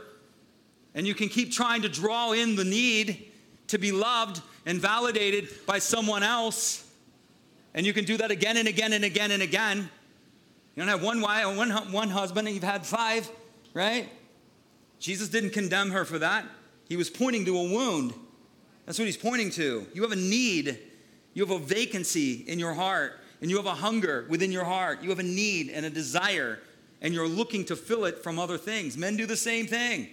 [0.94, 3.32] and you can keep trying to draw in the need
[3.70, 6.88] to be loved and validated by someone else.
[7.74, 9.90] And you can do that again and again and again and again.
[10.76, 13.28] You don't have one wife, one, one husband, and you've had five,
[13.74, 14.08] right?
[15.00, 16.46] Jesus didn't condemn her for that.
[16.90, 18.14] He was pointing to a wound.
[18.86, 19.86] That's what he's pointing to.
[19.94, 20.80] You have a need,
[21.36, 23.22] you have a vacancy in your heart.
[23.42, 25.02] and you have a hunger within your heart.
[25.02, 26.60] You have a need and a desire,
[27.02, 28.98] and you're looking to fill it from other things.
[28.98, 30.10] Men do the same thing.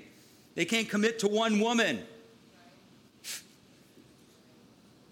[0.55, 2.05] They can't commit to one woman.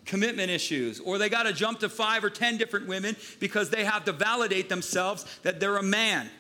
[0.05, 3.85] Commitment issues, or they got to jump to five or ten different women because they
[3.85, 6.31] have to validate themselves that they're a man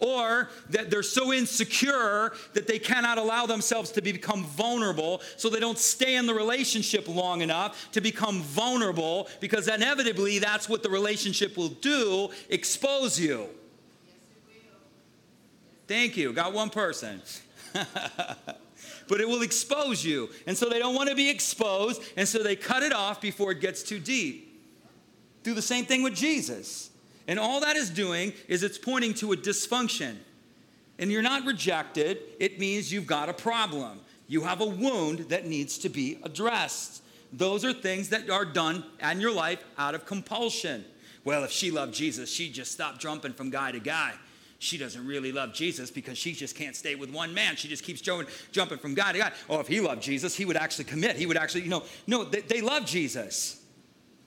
[0.00, 5.60] or that they're so insecure that they cannot allow themselves to become vulnerable, so they
[5.60, 10.90] don't stay in the relationship long enough to become vulnerable, because inevitably that's what the
[10.90, 13.48] relationship will do expose you.
[15.86, 16.32] Thank you.
[16.34, 17.22] Got one person.
[17.72, 20.28] but it will expose you.
[20.46, 23.52] And so they don't want to be exposed, and so they cut it off before
[23.52, 24.44] it gets too deep.
[25.42, 26.90] Do the same thing with Jesus.
[27.28, 30.16] And all that is doing is it's pointing to a dysfunction.
[30.98, 34.00] And you're not rejected, it means you've got a problem.
[34.26, 37.02] You have a wound that needs to be addressed.
[37.32, 40.84] Those are things that are done in your life out of compulsion.
[41.24, 44.14] Well, if she loved Jesus, she'd just stop jumping from guy to guy.
[44.58, 47.54] She doesn't really love Jesus because she just can't stay with one man.
[47.54, 49.32] She just keeps jumping from guy to guy.
[49.48, 51.16] Oh, if he loved Jesus, he would actually commit.
[51.16, 53.57] He would actually, you know, no, they, they love Jesus.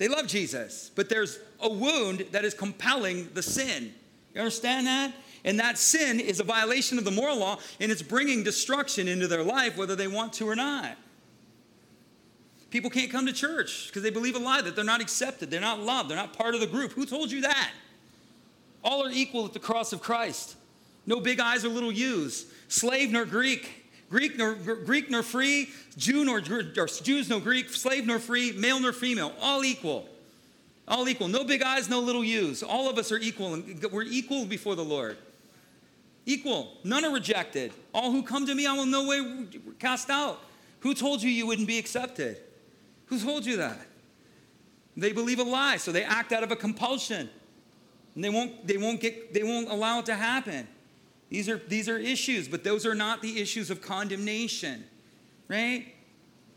[0.02, 3.94] They love Jesus, but there's a wound that is compelling the sin.
[4.34, 5.14] You understand that?
[5.46, 9.28] And that sin is a violation of the moral law, and it's bringing destruction into
[9.28, 10.98] their life, whether they want to or not.
[12.72, 15.62] People can't come to church because they believe a lie that they're not accepted, they're
[15.62, 16.94] not loved, they're not part of the group.
[16.94, 17.72] Who told you that?
[18.84, 20.56] All are equal at the cross of Christ.
[21.06, 23.81] No big I's or little U's, slave nor Greek,
[24.12, 28.80] Greek nor, Greek nor free, Jew nor or Jews nor Greek, slave nor free, male
[28.80, 30.08] nor female, all equal.
[30.86, 31.30] All equal.
[31.30, 32.62] No big I's, no little U's.
[32.62, 35.18] All of us are equal, and we're equal before the Lord.
[36.26, 36.74] Equal.
[36.84, 37.72] None are rejected.
[37.94, 39.48] All who come to me, I will no way
[39.80, 40.42] cast out.
[40.82, 42.38] Who told you you wouldn't be accepted?
[43.06, 43.80] Who told you that?
[44.98, 47.30] They believe a lie, so they act out of a compulsion.
[48.16, 50.68] And they won't, they won't, get, they won't allow it to happen.
[51.32, 54.84] These are, these are issues, but those are not the issues of condemnation,
[55.48, 55.88] right?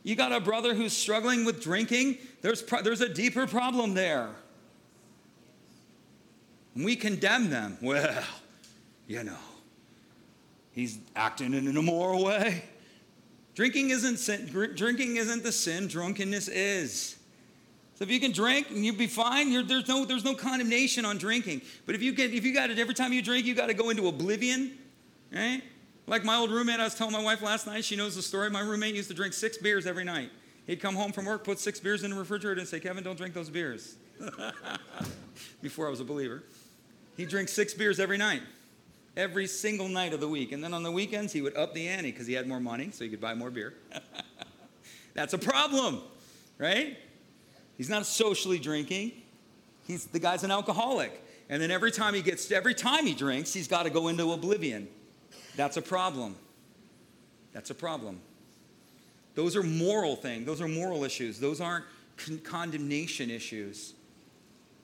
[0.03, 4.31] You got a brother who's struggling with drinking, there's, pro- there's a deeper problem there.
[6.75, 7.79] we condemn them.
[7.81, 8.25] Well,
[9.07, 9.39] you know,
[10.73, 12.65] he's acting in an immoral way.
[13.55, 17.15] Drinking isn't sin, drinking isn't the sin, drunkenness is.
[17.97, 21.17] So if you can drink and you'll be fine, there's, no, there's no condemnation on
[21.17, 21.63] drinking.
[21.87, 23.75] But if you, get, if you got it every time you drink, you got to
[23.75, 24.77] go into oblivion,
[25.33, 25.63] right?
[26.07, 28.51] Like my old roommate, I was telling my wife last night, she knows the story.
[28.51, 30.31] My roommate used to drink six beers every night.
[30.67, 33.17] He'd come home from work, put six beers in the refrigerator, and say, Kevin, don't
[33.17, 33.97] drink those beers.
[35.63, 36.43] Before I was a believer.
[37.17, 38.43] He'd drink six beers every night,
[39.17, 40.53] every single night of the week.
[40.53, 42.91] And then on the weekends, he would up the ante because he had more money,
[42.93, 43.75] so he could buy more beer.
[45.15, 46.01] That's a problem,
[46.59, 46.97] right?
[47.77, 49.13] He's not socially drinking.
[49.87, 51.21] He's the guy's an alcoholic.
[51.49, 54.33] And then every time he gets every time he drinks, he's got to go into
[54.33, 54.89] oblivion.
[55.57, 56.37] That's a problem.
[57.53, 58.21] That's a problem.
[59.35, 60.47] Those are moral things.
[60.47, 61.39] Those are moral issues.
[61.39, 61.85] Those aren't
[62.17, 63.95] con- condemnation issues.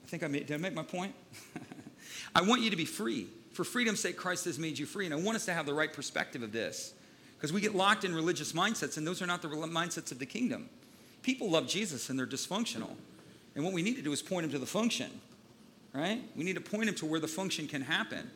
[0.03, 1.13] I think I made, did I make my point?
[2.35, 3.27] I want you to be free.
[3.53, 5.05] For freedom's sake, Christ has made you free.
[5.05, 6.93] And I want us to have the right perspective of this.
[7.37, 10.25] Because we get locked in religious mindsets, and those are not the mindsets of the
[10.25, 10.69] kingdom.
[11.21, 12.91] People love Jesus and they're dysfunctional.
[13.55, 15.09] And what we need to do is point them to the function,
[15.93, 16.21] right?
[16.35, 18.29] We need to point them to where the function can happen.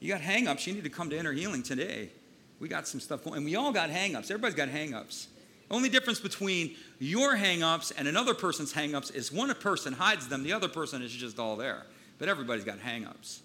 [0.00, 2.10] You got hangups, you need to come to inner healing today.
[2.58, 4.30] We got some stuff going, and we all got hangups.
[4.30, 5.26] Everybody's got hangups.
[5.70, 10.52] Only difference between your hangups and another person's hangups is one person hides them, the
[10.52, 11.86] other person is just all there.
[12.18, 13.40] But everybody's got hangups.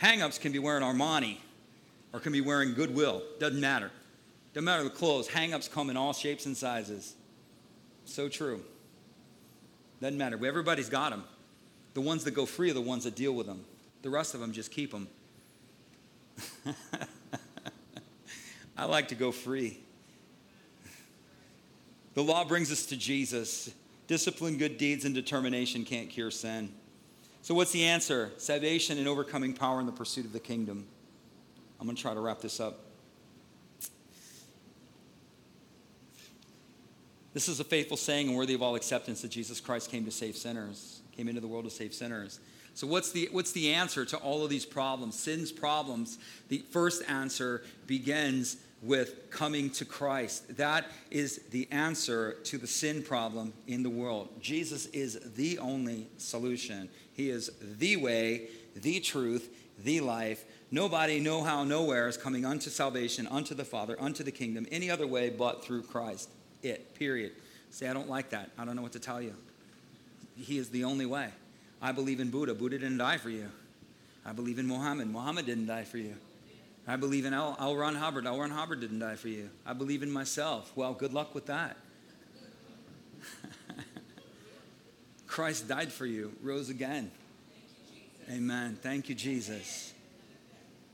[0.00, 1.38] Hangups can be wearing Armani
[2.12, 3.22] or can be wearing Goodwill.
[3.40, 3.90] Doesn't matter.
[4.58, 7.14] Doesn't matter the clothes, hang ups come in all shapes and sizes.
[8.06, 8.60] So true.
[10.00, 10.44] Doesn't matter.
[10.44, 11.22] Everybody's got them.
[11.94, 13.64] The ones that go free are the ones that deal with them.
[14.02, 15.06] The rest of them just keep them.
[18.76, 19.78] I like to go free.
[22.14, 23.70] The law brings us to Jesus.
[24.08, 26.72] Discipline, good deeds, and determination can't cure sin.
[27.42, 28.32] So, what's the answer?
[28.38, 30.84] Salvation and overcoming power in the pursuit of the kingdom.
[31.78, 32.86] I'm going to try to wrap this up.
[37.38, 40.10] This is a faithful saying and worthy of all acceptance that Jesus Christ came to
[40.10, 42.40] save sinners, came into the world to save sinners.
[42.74, 45.16] So, what's the, what's the answer to all of these problems?
[45.16, 46.18] Sin's problems.
[46.48, 50.56] The first answer begins with coming to Christ.
[50.56, 54.30] That is the answer to the sin problem in the world.
[54.40, 56.88] Jesus is the only solution.
[57.12, 60.44] He is the way, the truth, the life.
[60.72, 64.90] Nobody, no how, nowhere is coming unto salvation, unto the Father, unto the kingdom, any
[64.90, 66.30] other way but through Christ
[66.62, 67.32] it, period.
[67.70, 68.50] Say, I don't like that.
[68.58, 69.34] I don't know what to tell you.
[70.36, 71.28] he is the only way.
[71.80, 72.54] I believe in Buddha.
[72.54, 73.48] Buddha didn't die for you.
[74.24, 75.08] I believe in Muhammad.
[75.08, 76.14] Muhammad didn't die for you.
[76.86, 77.56] I believe in L.
[77.60, 77.76] L.
[77.76, 78.26] Ron Hubbard.
[78.26, 78.38] L.
[78.38, 79.50] Ron Hubbard didn't die for you.
[79.66, 80.72] I believe in myself.
[80.74, 81.76] Well, good luck with that.
[85.26, 87.10] Christ died for you, rose again.
[88.30, 88.78] Amen.
[88.82, 89.92] Thank you, Jesus.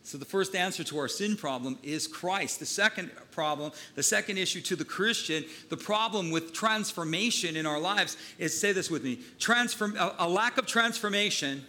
[0.06, 2.60] So, the first answer to our sin problem is Christ.
[2.60, 7.80] The second problem, the second issue to the Christian, the problem with transformation in our
[7.80, 11.64] lives is say this with me transform, a, a lack of transformation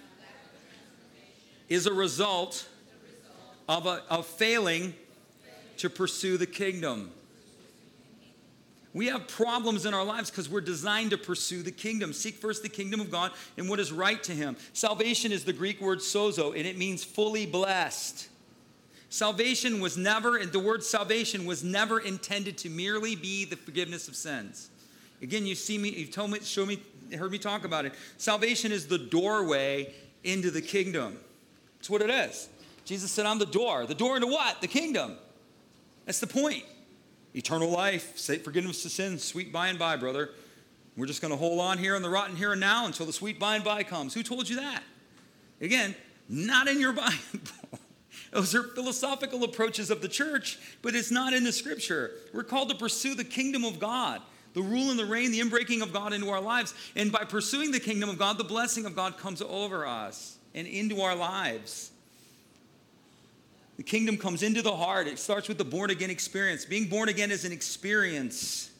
[1.70, 2.68] is a result
[3.70, 4.94] of, a, of failing
[5.78, 7.12] to pursue the kingdom.
[8.96, 12.14] We have problems in our lives because we're designed to pursue the kingdom.
[12.14, 14.56] Seek first the kingdom of God and what is right to Him.
[14.72, 18.30] Salvation is the Greek word sozo, and it means fully blessed.
[19.10, 24.08] Salvation was never, and the word salvation was never intended to merely be the forgiveness
[24.08, 24.70] of sins.
[25.22, 26.80] Again, you see me, you've told me, show me,
[27.18, 27.94] heard me talk about it.
[28.16, 29.94] Salvation is the doorway
[30.24, 31.18] into the kingdom.
[31.80, 32.48] That's what it is.
[32.86, 33.86] Jesus said, I'm the door.
[33.86, 34.62] The door into what?
[34.62, 35.18] The kingdom.
[36.06, 36.64] That's the point
[37.36, 40.32] eternal life, forgiveness of sins, sweet by and by, brother.
[40.98, 43.14] We're just going to hold on here in the rotten here and now until the
[43.14, 44.14] sweet by and by comes.
[44.14, 44.82] Who told you that?
[45.60, 45.94] Again,
[46.30, 47.14] not in your Bible.
[48.32, 52.12] Those are philosophical approaches of the church, but it's not in the scripture.
[52.34, 54.22] We're called to pursue the kingdom of God,
[54.54, 56.74] the rule and the reign, the inbreaking of God into our lives.
[56.96, 60.68] And by pursuing the kingdom of God, the blessing of God comes over us and
[60.68, 61.92] into our lives.
[63.78, 65.08] The kingdom comes into the heart.
[65.08, 66.66] It starts with the born again experience.
[66.66, 68.72] Being born again is an experience.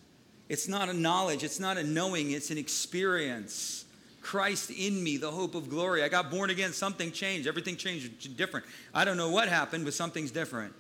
[0.48, 3.86] It's not a knowledge, it's not a knowing, it's an experience.
[4.22, 6.04] Christ in me, the hope of glory.
[6.04, 7.48] I got born again, something changed.
[7.48, 8.66] Everything changed different.
[8.94, 10.74] I don't know what happened, but something's different.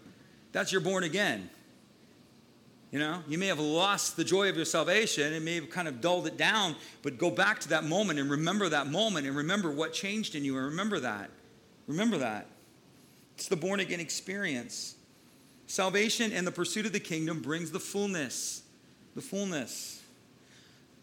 [0.51, 1.49] That's your born again.
[2.91, 5.87] You know, you may have lost the joy of your salvation and may have kind
[5.87, 9.35] of dulled it down, but go back to that moment and remember that moment and
[9.35, 11.29] remember what changed in you and remember that.
[11.87, 12.47] Remember that.
[13.35, 14.95] It's the born again experience.
[15.67, 18.63] Salvation and the pursuit of the kingdom brings the fullness.
[19.15, 20.01] The fullness.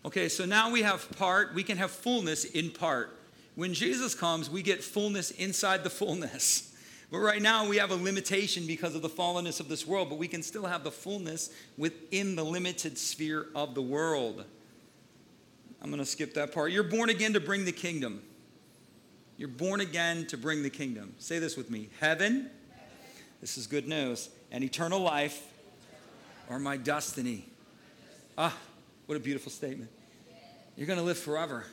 [0.04, 3.16] Okay, so now we have part, we can have fullness in part.
[3.54, 6.68] When Jesus comes, we get fullness inside the fullness.
[7.10, 10.16] But right now we have a limitation because of the fallenness of this world, but
[10.16, 14.46] we can still have the fullness within the limited sphere of the world.
[15.82, 16.72] I'm going to skip that part.
[16.72, 18.22] You're born again to bring the kingdom.
[19.42, 21.16] You're born again to bring the kingdom.
[21.18, 22.48] Say this with me Heaven,
[23.40, 25.42] this is good news, and eternal life
[26.48, 27.46] are my destiny.
[28.38, 28.56] Ah,
[29.06, 29.90] what a beautiful statement.
[30.76, 31.66] You're going to live forever,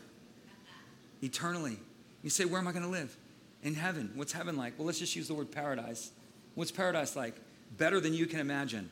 [1.22, 1.78] eternally.
[2.24, 3.15] You say, Where am I going to live?
[3.61, 4.13] In heaven.
[4.15, 4.74] What's heaven like?
[4.80, 6.09] Well, let's just use the word paradise.
[6.55, 7.36] What's paradise like?
[7.78, 8.89] Better than you can imagine.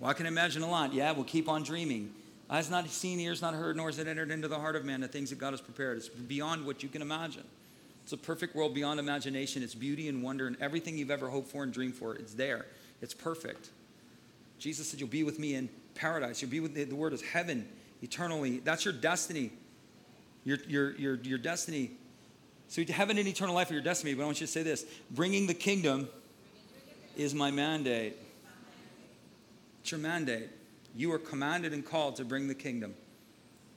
[0.00, 0.94] Well, I can imagine a lot.
[0.94, 2.14] Yeah, we'll keep on dreaming.
[2.48, 5.02] Eyes not seen, ears not heard, nor has it entered into the heart of man
[5.02, 5.98] the things that God has prepared.
[5.98, 7.44] It's beyond what you can imagine.
[8.06, 9.64] It's a perfect world beyond imagination.
[9.64, 12.14] It's beauty and wonder and everything you've ever hoped for and dreamed for.
[12.14, 12.66] It's there.
[13.02, 13.70] It's perfect.
[14.60, 16.40] Jesus said, You'll be with me in paradise.
[16.40, 17.66] You'll be with the, the word is heaven
[18.02, 18.60] eternally.
[18.60, 19.50] That's your destiny.
[20.44, 21.90] Your, your, your, your destiny.
[22.68, 24.14] So heaven and eternal life are your destiny.
[24.14, 26.08] But I want you to say this bringing the kingdom
[27.16, 28.14] is my mandate.
[29.80, 30.48] It's your mandate.
[30.94, 32.94] You are commanded and called to bring the kingdom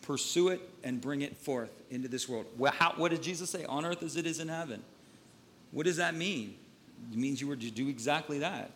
[0.01, 2.45] pursue it and bring it forth into this world.
[2.57, 3.65] Well, how, what did Jesus say?
[3.65, 4.81] On earth as it is in heaven.
[5.71, 6.55] What does that mean?
[7.11, 8.71] It means you were to do exactly that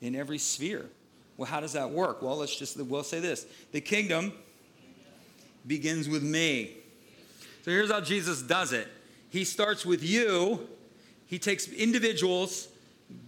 [0.00, 0.86] in every sphere.
[1.36, 2.22] Well, how does that work?
[2.22, 3.46] Well, let's just we'll say this.
[3.72, 4.32] The kingdom
[5.66, 6.76] begins with me.
[7.62, 8.88] So here's how Jesus does it.
[9.30, 10.68] He starts with you.
[11.26, 12.68] He takes individuals,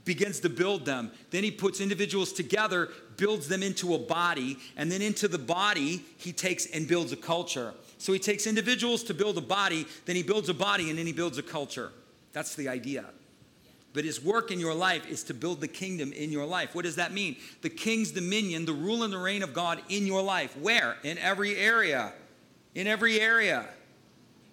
[0.05, 1.11] begins to build them.
[1.30, 6.05] Then he puts individuals together, builds them into a body, and then into the body,
[6.17, 7.75] he takes and builds a culture.
[7.99, 11.07] So he takes individuals to build a body, then he builds a body, and then
[11.07, 11.93] he builds a culture.
[12.33, 13.07] That's the idea.
[13.95, 16.75] But his work in your life is to build the kingdom in your life.
[16.75, 17.37] What does that mean?
[17.62, 20.55] The king's dominion, the rule and the reign of God in your life.
[20.59, 20.99] Where?
[21.03, 22.12] In every area.
[22.75, 23.67] In every area.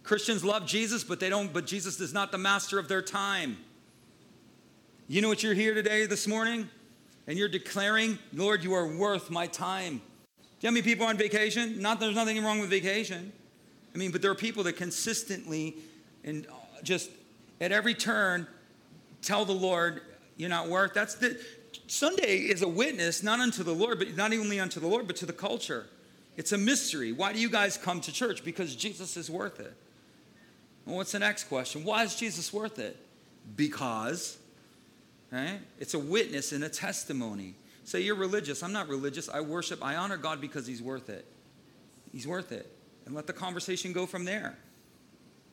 [0.04, 3.58] Christians love Jesus, but they don't, but Jesus is not the master of their time.
[5.10, 6.70] You know what you're here today, this morning?
[7.28, 10.02] And you're declaring, Lord, you are worth my time.
[10.60, 11.82] Do you know how many people on vacation?
[11.82, 13.32] Not there's nothing wrong with vacation.
[13.94, 15.76] I mean, but there are people that consistently
[16.24, 16.48] and
[16.84, 17.10] just
[17.62, 18.48] at every turn
[19.22, 20.02] tell the Lord,
[20.38, 20.94] you're not worth.
[20.94, 21.40] That's the
[21.88, 25.16] Sunday is a witness, not unto the Lord, but not only unto the Lord, but
[25.18, 25.86] to the culture.
[26.36, 27.12] It's a mystery.
[27.12, 28.44] Why do you guys come to church?
[28.44, 29.74] Because Jesus is worth it.
[30.86, 31.84] Well, what's the next question?
[31.84, 32.98] Why is Jesus worth it?
[33.56, 34.38] Because
[35.34, 35.60] Right?
[35.80, 37.56] It's a witness and a testimony.
[37.86, 38.62] Say you're religious.
[38.62, 39.28] I'm not religious.
[39.28, 41.26] I worship, I honor God because He's worth it.
[42.12, 42.72] He's worth it.
[43.08, 44.56] And let the conversation go from there.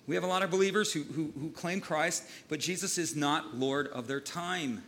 [0.06, 3.56] We have a lot of believers who, who, who claim Christ, but Jesus is not
[3.56, 4.82] Lord of their time.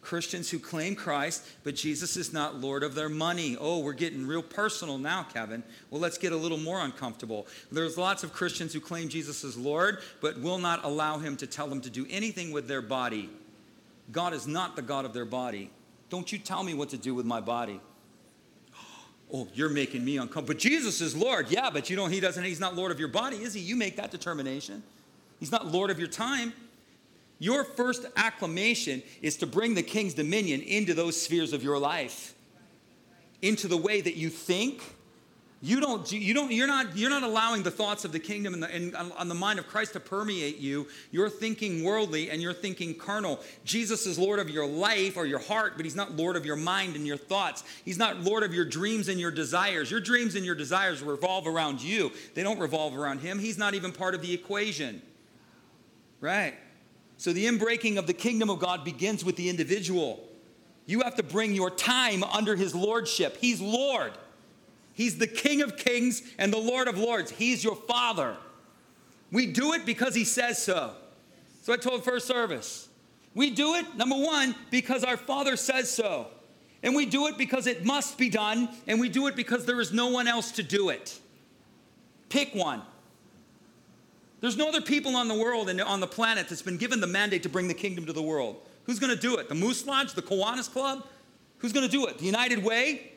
[0.00, 3.56] Christians who claim Christ, but Jesus is not Lord of their money.
[3.58, 5.62] Oh, we're getting real personal now, Kevin.
[5.90, 7.46] Well, let's get a little more uncomfortable.
[7.70, 11.46] There's lots of Christians who claim Jesus is Lord, but will not allow him to
[11.46, 13.30] tell them to do anything with their body.
[14.12, 15.70] God is not the God of their body.
[16.10, 17.80] Don't you tell me what to do with my body.
[19.34, 20.48] Oh, you're making me uncomfortable.
[20.48, 21.50] But Jesus is Lord.
[21.50, 23.60] Yeah, but you know he doesn't he's not Lord of your body, is he?
[23.62, 24.82] You make that determination.
[25.40, 26.52] He's not Lord of your time.
[27.38, 32.34] Your first acclamation is to bring the king's dominion into those spheres of your life,
[33.40, 34.82] into the way that you think.
[35.64, 38.64] You don't, you don't, you're, not, you're not allowing the thoughts of the kingdom and,
[38.64, 40.88] the, and on the mind of Christ to permeate you.
[41.12, 43.38] You're thinking worldly and you're thinking carnal.
[43.64, 46.56] Jesus is Lord of your life or your heart, but He's not Lord of your
[46.56, 47.62] mind and your thoughts.
[47.84, 49.88] He's not Lord of your dreams and your desires.
[49.88, 53.38] Your dreams and your desires revolve around you, they don't revolve around Him.
[53.38, 55.00] He's not even part of the equation.
[56.20, 56.54] Right?
[57.18, 60.28] So the inbreaking of the kingdom of God begins with the individual.
[60.86, 63.36] You have to bring your time under his lordship.
[63.36, 64.12] He's Lord.
[64.94, 67.30] He's the King of kings and the Lord of lords.
[67.30, 68.36] He's your father.
[69.30, 70.92] We do it because he says so.
[71.62, 72.88] So I told first service.
[73.34, 76.26] We do it, number one, because our Father says so.
[76.82, 79.80] And we do it because it must be done, and we do it because there
[79.80, 81.18] is no one else to do it.
[82.28, 82.82] Pick one.
[84.40, 87.06] There's no other people on the world and on the planet that's been given the
[87.06, 88.56] mandate to bring the kingdom to the world.
[88.84, 89.48] Who's going to do it?
[89.48, 90.14] The Moose Lodge?
[90.14, 91.06] The Kiwanis Club?
[91.58, 92.18] Who's going to do it?
[92.18, 93.11] The United Way?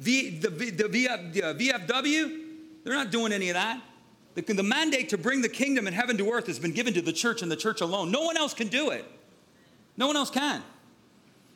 [0.00, 2.40] The, the, the, the VFW?
[2.82, 3.80] They're not doing any of that.
[4.34, 7.02] The, the mandate to bring the kingdom and heaven to earth has been given to
[7.02, 8.10] the church and the church alone.
[8.10, 9.04] No one else can do it.
[9.96, 10.62] No one else can.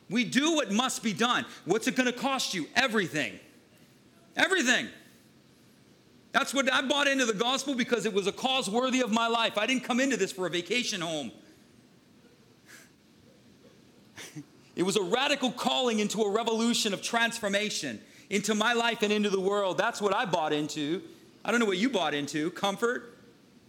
[0.09, 1.45] We do what must be done.
[1.65, 2.67] What's it going to cost you?
[2.75, 3.39] Everything.
[4.35, 4.89] Everything.
[6.31, 9.27] That's what I bought into the gospel because it was a cause worthy of my
[9.27, 9.57] life.
[9.57, 11.31] I didn't come into this for a vacation home.
[14.75, 17.99] it was a radical calling into a revolution of transformation
[18.29, 19.77] into my life and into the world.
[19.77, 21.01] That's what I bought into.
[21.43, 22.51] I don't know what you bought into.
[22.51, 23.17] Comfort.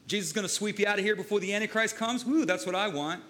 [0.06, 2.24] Jesus is going to sweep you out of here before the Antichrist comes.
[2.24, 3.22] Woo, that's what I want.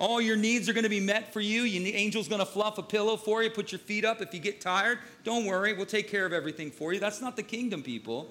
[0.00, 1.62] All your needs are going to be met for you.
[1.64, 4.40] The angel's going to fluff a pillow for you, put your feet up if you
[4.40, 4.98] get tired.
[5.24, 7.00] Don't worry, we'll take care of everything for you.
[7.00, 8.30] That's not the kingdom, people.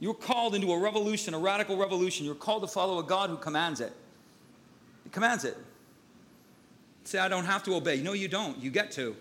[0.00, 2.24] You're called into a revolution, a radical revolution.
[2.24, 3.92] You're called to follow a God who commands it.
[5.04, 5.56] He commands it.
[7.04, 8.00] Say, I don't have to obey.
[8.00, 8.58] No, you don't.
[8.58, 9.16] You get to.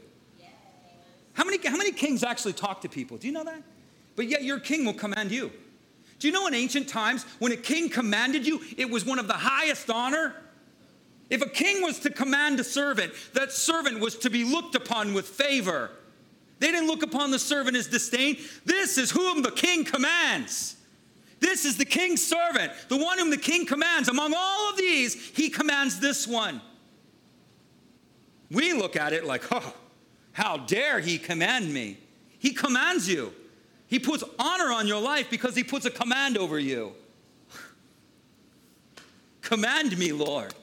[1.38, 3.16] How many, how many kings actually talk to people?
[3.18, 3.62] Do you know that?
[4.16, 5.52] But yet your king will command you.
[6.18, 9.28] Do you know in ancient times when a king commanded you, it was one of
[9.28, 10.34] the highest honor?
[11.30, 15.14] If a king was to command a servant, that servant was to be looked upon
[15.14, 15.92] with favor.
[16.58, 18.38] They didn't look upon the servant as disdain.
[18.66, 20.76] This is whom the king commands.
[21.40, 24.10] This is the king's servant, the one whom the king commands.
[24.10, 26.62] Among all of these, he commands this one.
[28.50, 29.76] We look at it like, oh,
[30.38, 31.98] how dare he command me?
[32.38, 33.34] He commands you.
[33.88, 36.92] He puts honor on your life because he puts a command over you.
[39.42, 40.54] command me, Lord.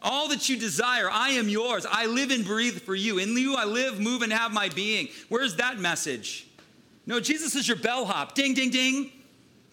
[0.00, 1.84] All that you desire, I am yours.
[1.90, 3.18] I live and breathe for you.
[3.18, 5.08] In you I live, move, and have my being.
[5.28, 6.46] Where's that message?
[7.04, 8.36] No, Jesus is your bellhop.
[8.36, 9.10] Ding, ding, ding.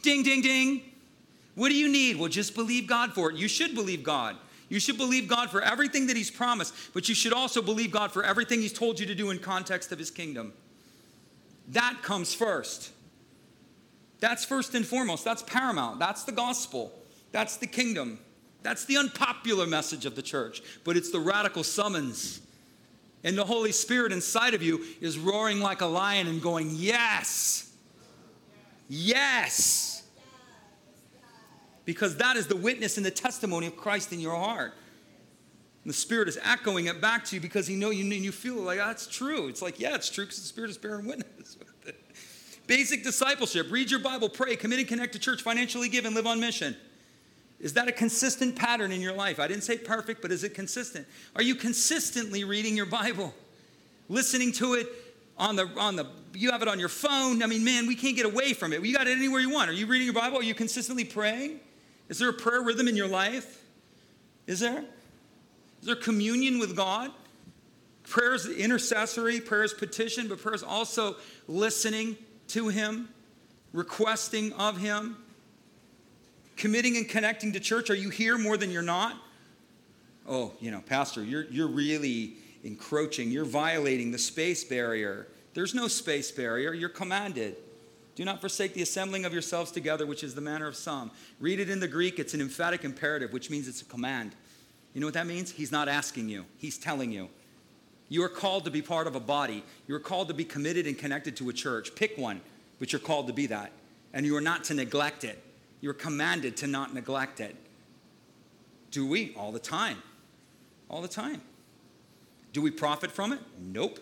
[0.01, 0.81] Ding, ding, ding.
[1.53, 2.17] What do you need?
[2.17, 3.35] Well, just believe God for it.
[3.35, 4.35] You should believe God.
[4.69, 8.11] You should believe God for everything that He's promised, but you should also believe God
[8.11, 10.53] for everything He's told you to do in context of His kingdom.
[11.69, 12.91] That comes first.
[14.19, 15.25] That's first and foremost.
[15.25, 15.99] That's paramount.
[15.99, 16.91] That's the gospel.
[17.31, 18.19] That's the kingdom.
[18.61, 22.41] That's the unpopular message of the church, but it's the radical summons.
[23.23, 27.71] And the Holy Spirit inside of you is roaring like a lion and going, Yes,
[28.87, 29.98] yes.
[31.89, 34.75] Because that is the witness and the testimony of Christ in your heart.
[35.83, 38.31] And the Spirit is echoing it back to you because He know you and you
[38.31, 39.47] feel like that's true.
[39.47, 41.99] It's like, yeah, it's true because the Spirit is bearing witness with it.
[42.67, 46.27] Basic discipleship: read your Bible, pray, commit and connect to church, financially give, and live
[46.27, 46.77] on mission.
[47.59, 49.39] Is that a consistent pattern in your life?
[49.39, 51.07] I didn't say perfect, but is it consistent?
[51.35, 53.33] Are you consistently reading your Bible?
[54.09, 54.85] Listening to it
[55.39, 57.41] on the on the you have it on your phone.
[57.41, 58.85] I mean, man, we can't get away from it.
[58.85, 59.71] You got it anywhere you want.
[59.71, 60.37] Are you reading your Bible?
[60.37, 61.61] Are you consistently praying?
[62.09, 63.63] Is there a prayer rhythm in your life?
[64.47, 64.83] Is there?
[65.81, 67.11] Is there communion with God?
[68.03, 71.15] Prayer is intercessory, prayer is petition, but prayer is also
[71.47, 73.09] listening to Him,
[73.71, 75.17] requesting of Him
[76.59, 77.89] committing and connecting to church?
[77.89, 79.15] Are you here more than you're not?
[80.27, 82.33] Oh, you know, Pastor, you're, you're really
[82.63, 83.31] encroaching.
[83.31, 85.27] You're violating the space barrier.
[85.55, 86.73] There's no space barrier.
[86.73, 87.55] You're commanded
[88.19, 91.09] Do not forsake the assembling of yourselves together, which is the manner of some.
[91.39, 94.35] Read it in the Greek, it's an emphatic imperative, which means it's a command.
[94.93, 95.51] You know what that means?
[95.51, 97.29] He's not asking you, he's telling you.
[98.09, 99.63] You are called to be part of a body.
[99.87, 101.95] You are called to be committed and connected to a church.
[101.95, 102.41] Pick one,
[102.77, 103.71] but you're called to be that.
[104.11, 105.41] And you are not to neglect it.
[105.79, 107.55] You're commanded to not neglect it.
[108.91, 109.33] Do we?
[109.37, 110.03] All the time.
[110.89, 111.41] All the time.
[112.51, 113.39] Do we profit from it?
[113.57, 113.97] Nope.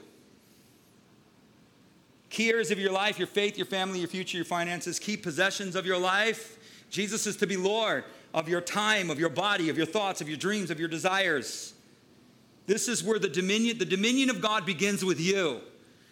[2.29, 5.75] Key areas of your life your faith, your family, your future, your finances, key possessions
[5.75, 6.57] of your life.
[6.89, 8.03] Jesus is to be Lord
[8.33, 11.73] of your time, of your body, of your thoughts, of your dreams, of your desires.
[12.65, 15.61] This is where the dominion, the dominion of God begins with you.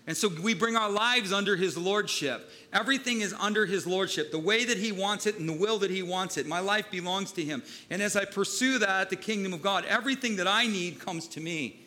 [0.07, 2.49] And so we bring our lives under his lordship.
[2.71, 5.89] Everything is under his lordship, the way that he wants it and the will that
[5.89, 6.45] he wants it.
[6.45, 7.63] My life belongs to him.
[7.89, 11.41] And as I pursue that, the kingdom of God, everything that I need comes to
[11.41, 11.79] me.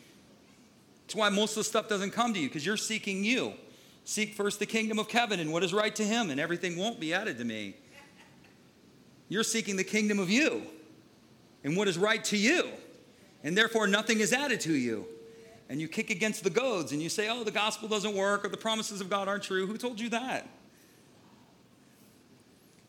[1.06, 3.54] That's why most of the stuff doesn't come to you, because you're seeking you.
[4.08, 6.98] Seek first the kingdom of heaven and what is right to him, and everything won't
[6.98, 7.74] be added to me.
[9.28, 10.62] You're seeking the kingdom of you
[11.62, 12.70] and what is right to you
[13.44, 15.06] and therefore nothing is added to you.
[15.68, 18.48] And you kick against the goads and you say, oh, the gospel doesn't work or
[18.48, 19.66] the promises of God aren't true.
[19.66, 20.48] Who told you that?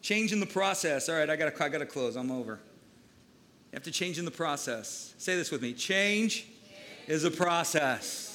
[0.01, 1.09] Change in the process.
[1.09, 2.15] All right, I gotta, I gotta close.
[2.15, 2.53] I'm over.
[2.53, 5.13] You have to change in the process.
[5.17, 6.49] Say this with me change, change.
[7.07, 8.28] is a process.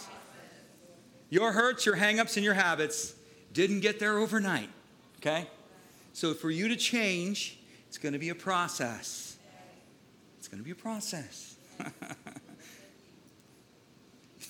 [1.34, 3.12] Your hurts, your hangups, and your habits
[3.52, 4.68] didn't get there overnight,
[5.16, 5.48] okay?
[6.12, 7.58] So for you to change,
[7.88, 9.36] it's gonna be a process.
[10.38, 11.56] It's gonna be a process.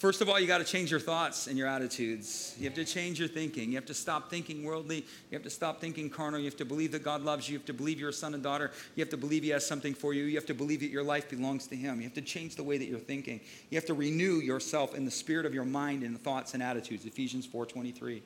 [0.05, 2.55] First of all, you got to change your thoughts and your attitudes.
[2.59, 3.71] You have to change your thinking.
[3.71, 4.97] You have to stop thinking worldly.
[4.99, 6.39] You have to stop thinking carnal.
[6.39, 7.55] You have to believe that God loves you.
[7.55, 8.71] You have to believe you're a son and daughter.
[8.97, 10.25] You have to believe He has something for you.
[10.25, 11.97] You have to believe that your life belongs to Him.
[11.97, 13.41] You have to change the way that you're thinking.
[13.71, 17.07] You have to renew yourself in the spirit of your mind and thoughts and attitudes.
[17.07, 18.21] Ephesians 4:23.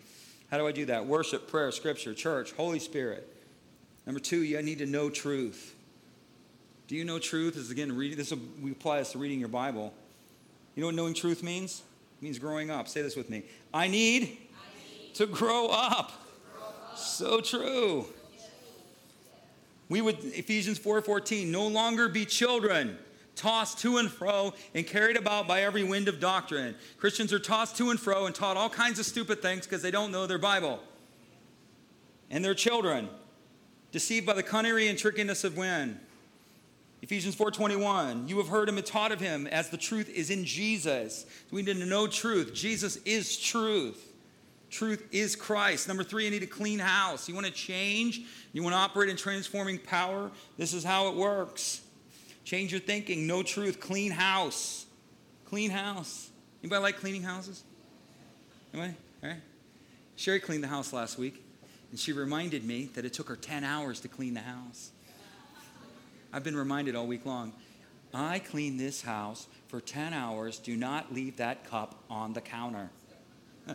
[0.51, 1.07] How do I do that?
[1.07, 3.33] Worship, prayer, scripture, church, Holy Spirit.
[4.05, 5.77] Number two, you need to know truth.
[6.89, 7.55] Do you know truth?
[7.55, 8.35] This Is again reading this.
[8.61, 9.95] We apply this to reading your Bible.
[10.79, 11.83] You know what knowing truth means?
[12.21, 12.87] It means growing up.
[12.87, 13.43] Say this with me.
[13.75, 16.13] I need, I need to, grow up.
[16.13, 16.97] to grow up.
[16.97, 18.07] So true.
[19.89, 22.97] We would Ephesians 4:14, no longer be children,
[23.35, 26.77] tossed to and fro and carried about by every wind of doctrine.
[26.97, 29.91] Christians are tossed to and fro and taught all kinds of stupid things because they
[29.91, 30.79] don't know their Bible.
[32.31, 33.09] And they're children,
[33.91, 35.99] deceived by the cunning and trickiness of wind.
[37.01, 40.45] Ephesians 4:21, you have heard him and taught of him as the truth is in
[40.45, 41.27] Jesus.
[41.51, 42.53] We need to know truth.
[42.53, 44.05] Jesus is truth.
[44.71, 45.89] Truth is Christ.
[45.89, 47.29] Number three, you need a clean house.
[47.29, 48.23] You want to change?
[48.53, 50.31] You want to operate in transforming power?
[50.59, 51.81] This is how it works.
[52.45, 53.27] Change your thinking.
[53.27, 53.81] Know truth.
[53.81, 54.87] Clean house.
[55.47, 56.31] Clean house.
[56.63, 57.63] Anybody like cleaning houses?
[58.75, 58.95] Anybody?
[59.23, 59.41] All right.
[60.17, 61.43] Sherry cleaned the house last week,
[61.91, 64.91] and she reminded me that it took her 10 hours to clean the house.
[66.33, 67.53] I've been reminded all week long
[68.13, 70.59] I clean this house for 10 hours.
[70.59, 72.91] Do not leave that cup on the counter.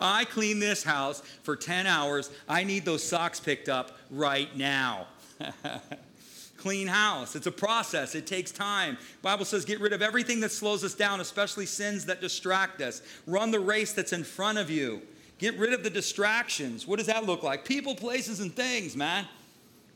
[0.00, 2.30] I clean this house for 10 hours.
[2.48, 5.06] I need those socks picked up right now.
[6.56, 7.36] clean house.
[7.36, 8.14] It's a process.
[8.14, 8.96] It takes time.
[9.20, 13.02] Bible says get rid of everything that slows us down, especially sins that distract us.
[13.26, 15.02] Run the race that's in front of you.
[15.36, 16.86] Get rid of the distractions.
[16.86, 17.66] What does that look like?
[17.66, 19.26] People, places, and things, man.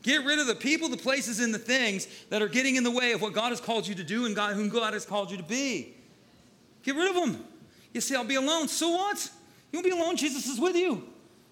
[0.01, 2.91] Get rid of the people, the places, and the things that are getting in the
[2.91, 5.29] way of what God has called you to do and God, whom God has called
[5.29, 5.93] you to be.
[6.83, 7.43] Get rid of them.
[7.93, 8.67] You say, I'll be alone.
[8.67, 9.29] So what?
[9.71, 10.15] You won't be alone.
[10.15, 11.03] Jesus is with you.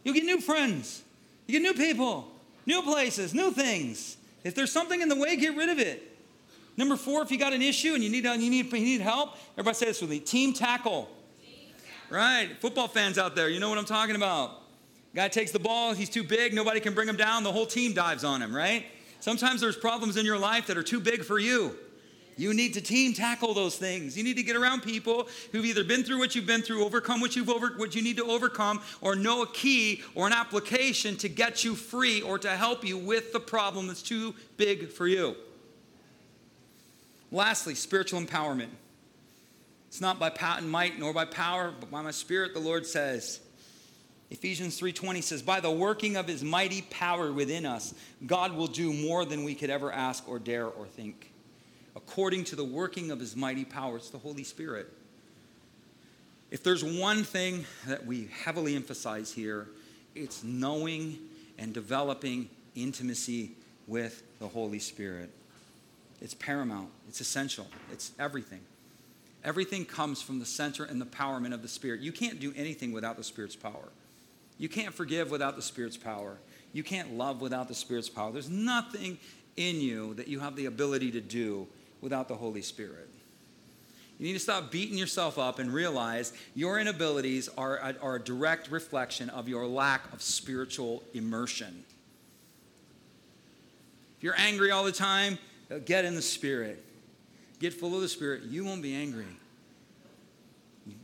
[0.03, 1.03] You'll get new friends.
[1.45, 2.31] You get new people,
[2.65, 4.17] new places, new things.
[4.43, 6.17] If there's something in the way, get rid of it.
[6.77, 9.35] Number four, if you got an issue and you need, you need, you need help,
[9.53, 11.09] everybody say this with me team tackle.
[11.41, 12.17] Team tackle.
[12.17, 12.49] Right.
[12.61, 14.61] Football fans out there, you know what I'm talking about.
[15.15, 17.93] Guy takes the ball, he's too big, nobody can bring him down, the whole team
[17.93, 18.85] dives on him, right?
[19.19, 21.75] Sometimes there's problems in your life that are too big for you.
[22.37, 24.15] You need to team tackle those things.
[24.15, 27.19] You need to get around people who've either been through what you've been through, overcome
[27.19, 31.17] what you've over what you need to overcome, or know a key or an application
[31.17, 35.07] to get you free or to help you with the problem that's too big for
[35.07, 35.35] you.
[37.31, 38.69] Lastly, spiritual empowerment.
[39.87, 42.85] It's not by power and might nor by power, but by my spirit, the Lord
[42.85, 43.39] says.
[44.29, 47.93] Ephesians 3:20 says, "By the working of his mighty power within us,
[48.25, 51.31] God will do more than we could ever ask or dare or think."
[51.95, 54.91] According to the working of his mighty power, it's the Holy Spirit.
[56.51, 59.69] If there's one thing that we heavily emphasize here,
[60.13, 63.55] it's knowing and developing intimacy
[63.87, 65.29] with the Holy Spirit.
[66.21, 68.61] It's paramount, it's essential, it's everything.
[69.43, 72.01] Everything comes from the center and the empowerment of the Spirit.
[72.01, 73.89] You can't do anything without the Spirit's power.
[74.57, 76.37] You can't forgive without the Spirit's power.
[76.73, 78.31] You can't love without the Spirit's power.
[78.31, 79.17] There's nothing
[79.55, 81.67] in you that you have the ability to do
[82.01, 83.09] without the Holy Spirit.
[84.19, 88.19] You need to stop beating yourself up and realize your inabilities are a, are a
[88.19, 91.83] direct reflection of your lack of spiritual immersion.
[94.17, 95.37] If you're angry all the time,
[95.85, 96.83] get in the Spirit.
[97.59, 98.43] Get full of the Spirit.
[98.43, 99.25] You won't be angry.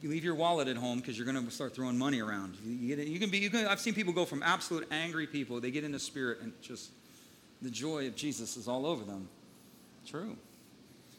[0.01, 2.55] You leave your wallet at home because you're going to start throwing money around.
[2.65, 3.39] You, you can be.
[3.39, 5.59] You can, I've seen people go from absolute angry people.
[5.59, 6.91] They get in the Spirit and just
[7.61, 9.27] the joy of Jesus is all over them.
[10.05, 10.35] True.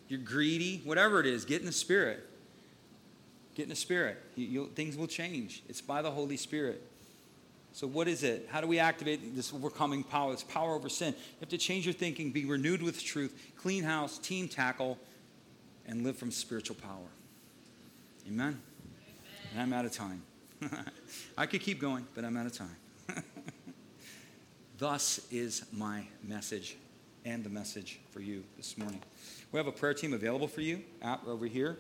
[0.09, 1.45] You're greedy, whatever it is.
[1.45, 2.27] Get in the Spirit.
[3.55, 4.19] Get in the Spirit.
[4.37, 5.63] You, things will change.
[5.69, 6.83] It's by the Holy Spirit.
[7.73, 8.49] So, what is it?
[8.51, 11.13] How do we activate this overcoming power, this power over sin?
[11.13, 14.99] You have to change your thinking, be renewed with truth, clean house, team tackle,
[15.87, 17.09] and live from spiritual power.
[18.27, 18.59] Amen?
[19.59, 20.23] I'm out of time.
[21.39, 22.77] I could keep going, but I'm out of time.
[24.79, 26.79] Thus is my message
[27.27, 29.01] and the message for you this morning.
[29.53, 30.83] We have a prayer team available for you
[31.27, 31.79] over here.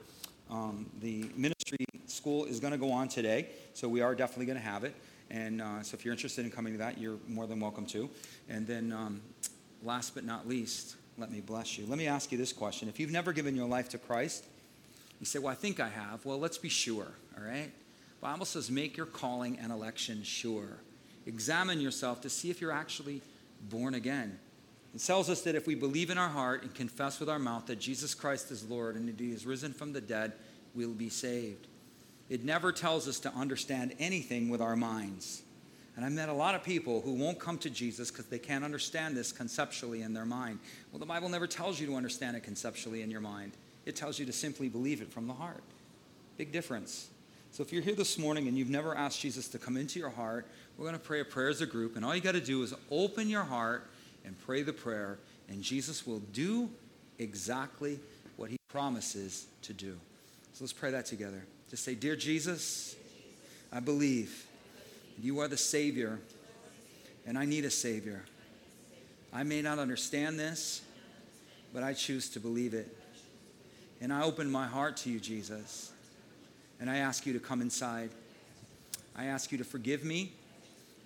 [0.50, 4.58] Um, the ministry school is going to go on today, so we are definitely going
[4.58, 4.94] to have it.
[5.30, 8.10] And uh, so if you're interested in coming to that, you're more than welcome to.
[8.50, 9.22] And then, um,
[9.82, 11.86] last but not least, let me bless you.
[11.86, 12.88] Let me ask you this question.
[12.90, 14.44] If you've never given your life to Christ,
[15.20, 16.24] you say, Well, I think I have.
[16.24, 17.70] Well, let's be sure, all right?
[18.20, 20.78] Bible says, Make your calling and election sure.
[21.26, 23.20] Examine yourself to see if you're actually
[23.68, 24.38] born again.
[24.94, 27.66] It tells us that if we believe in our heart and confess with our mouth
[27.66, 30.32] that Jesus Christ is Lord and that He is risen from the dead,
[30.74, 31.66] we'll be saved.
[32.30, 35.42] It never tells us to understand anything with our minds.
[35.96, 38.64] And I've met a lot of people who won't come to Jesus because they can't
[38.64, 40.58] understand this conceptually in their mind.
[40.90, 43.52] Well, the Bible never tells you to understand it conceptually in your mind,
[43.86, 45.62] it tells you to simply believe it from the heart.
[46.36, 47.08] Big difference.
[47.52, 50.10] So if you're here this morning and you've never asked Jesus to come into your
[50.10, 51.94] heart, we're going to pray a prayer as a group.
[51.94, 53.88] And all you got to do is open your heart
[54.24, 55.18] and pray the prayer,
[55.48, 56.70] and Jesus will do
[57.18, 58.00] exactly
[58.36, 59.96] what he promises to do.
[60.54, 61.44] So let's pray that together.
[61.70, 62.96] Just say, Dear Jesus,
[63.72, 64.46] I believe
[65.20, 66.18] you are the Savior,
[67.26, 68.24] and I need a Savior.
[69.32, 70.82] I may not understand this,
[71.72, 72.96] but I choose to believe it.
[74.04, 75.90] And I open my heart to you, Jesus,
[76.78, 78.10] and I ask you to come inside.
[79.16, 80.34] I ask you to forgive me.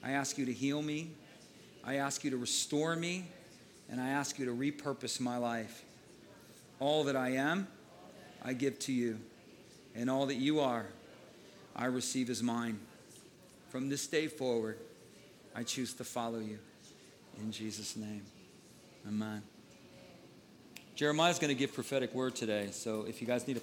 [0.03, 1.12] I ask you to heal me.
[1.84, 3.28] I ask you to restore me,
[3.88, 5.84] and I ask you to repurpose my life.
[6.80, 7.68] All that I am,
[8.44, 9.20] I give to you
[9.94, 10.86] and all that you are,
[11.76, 12.80] I receive as mine.
[13.68, 14.76] From this day forward,
[15.55, 16.59] I choose to follow you.
[17.40, 18.22] In Jesus' name.
[19.07, 19.42] Amen.
[20.99, 23.57] Jeremiah's going to give prophetic word today, so if you guys need a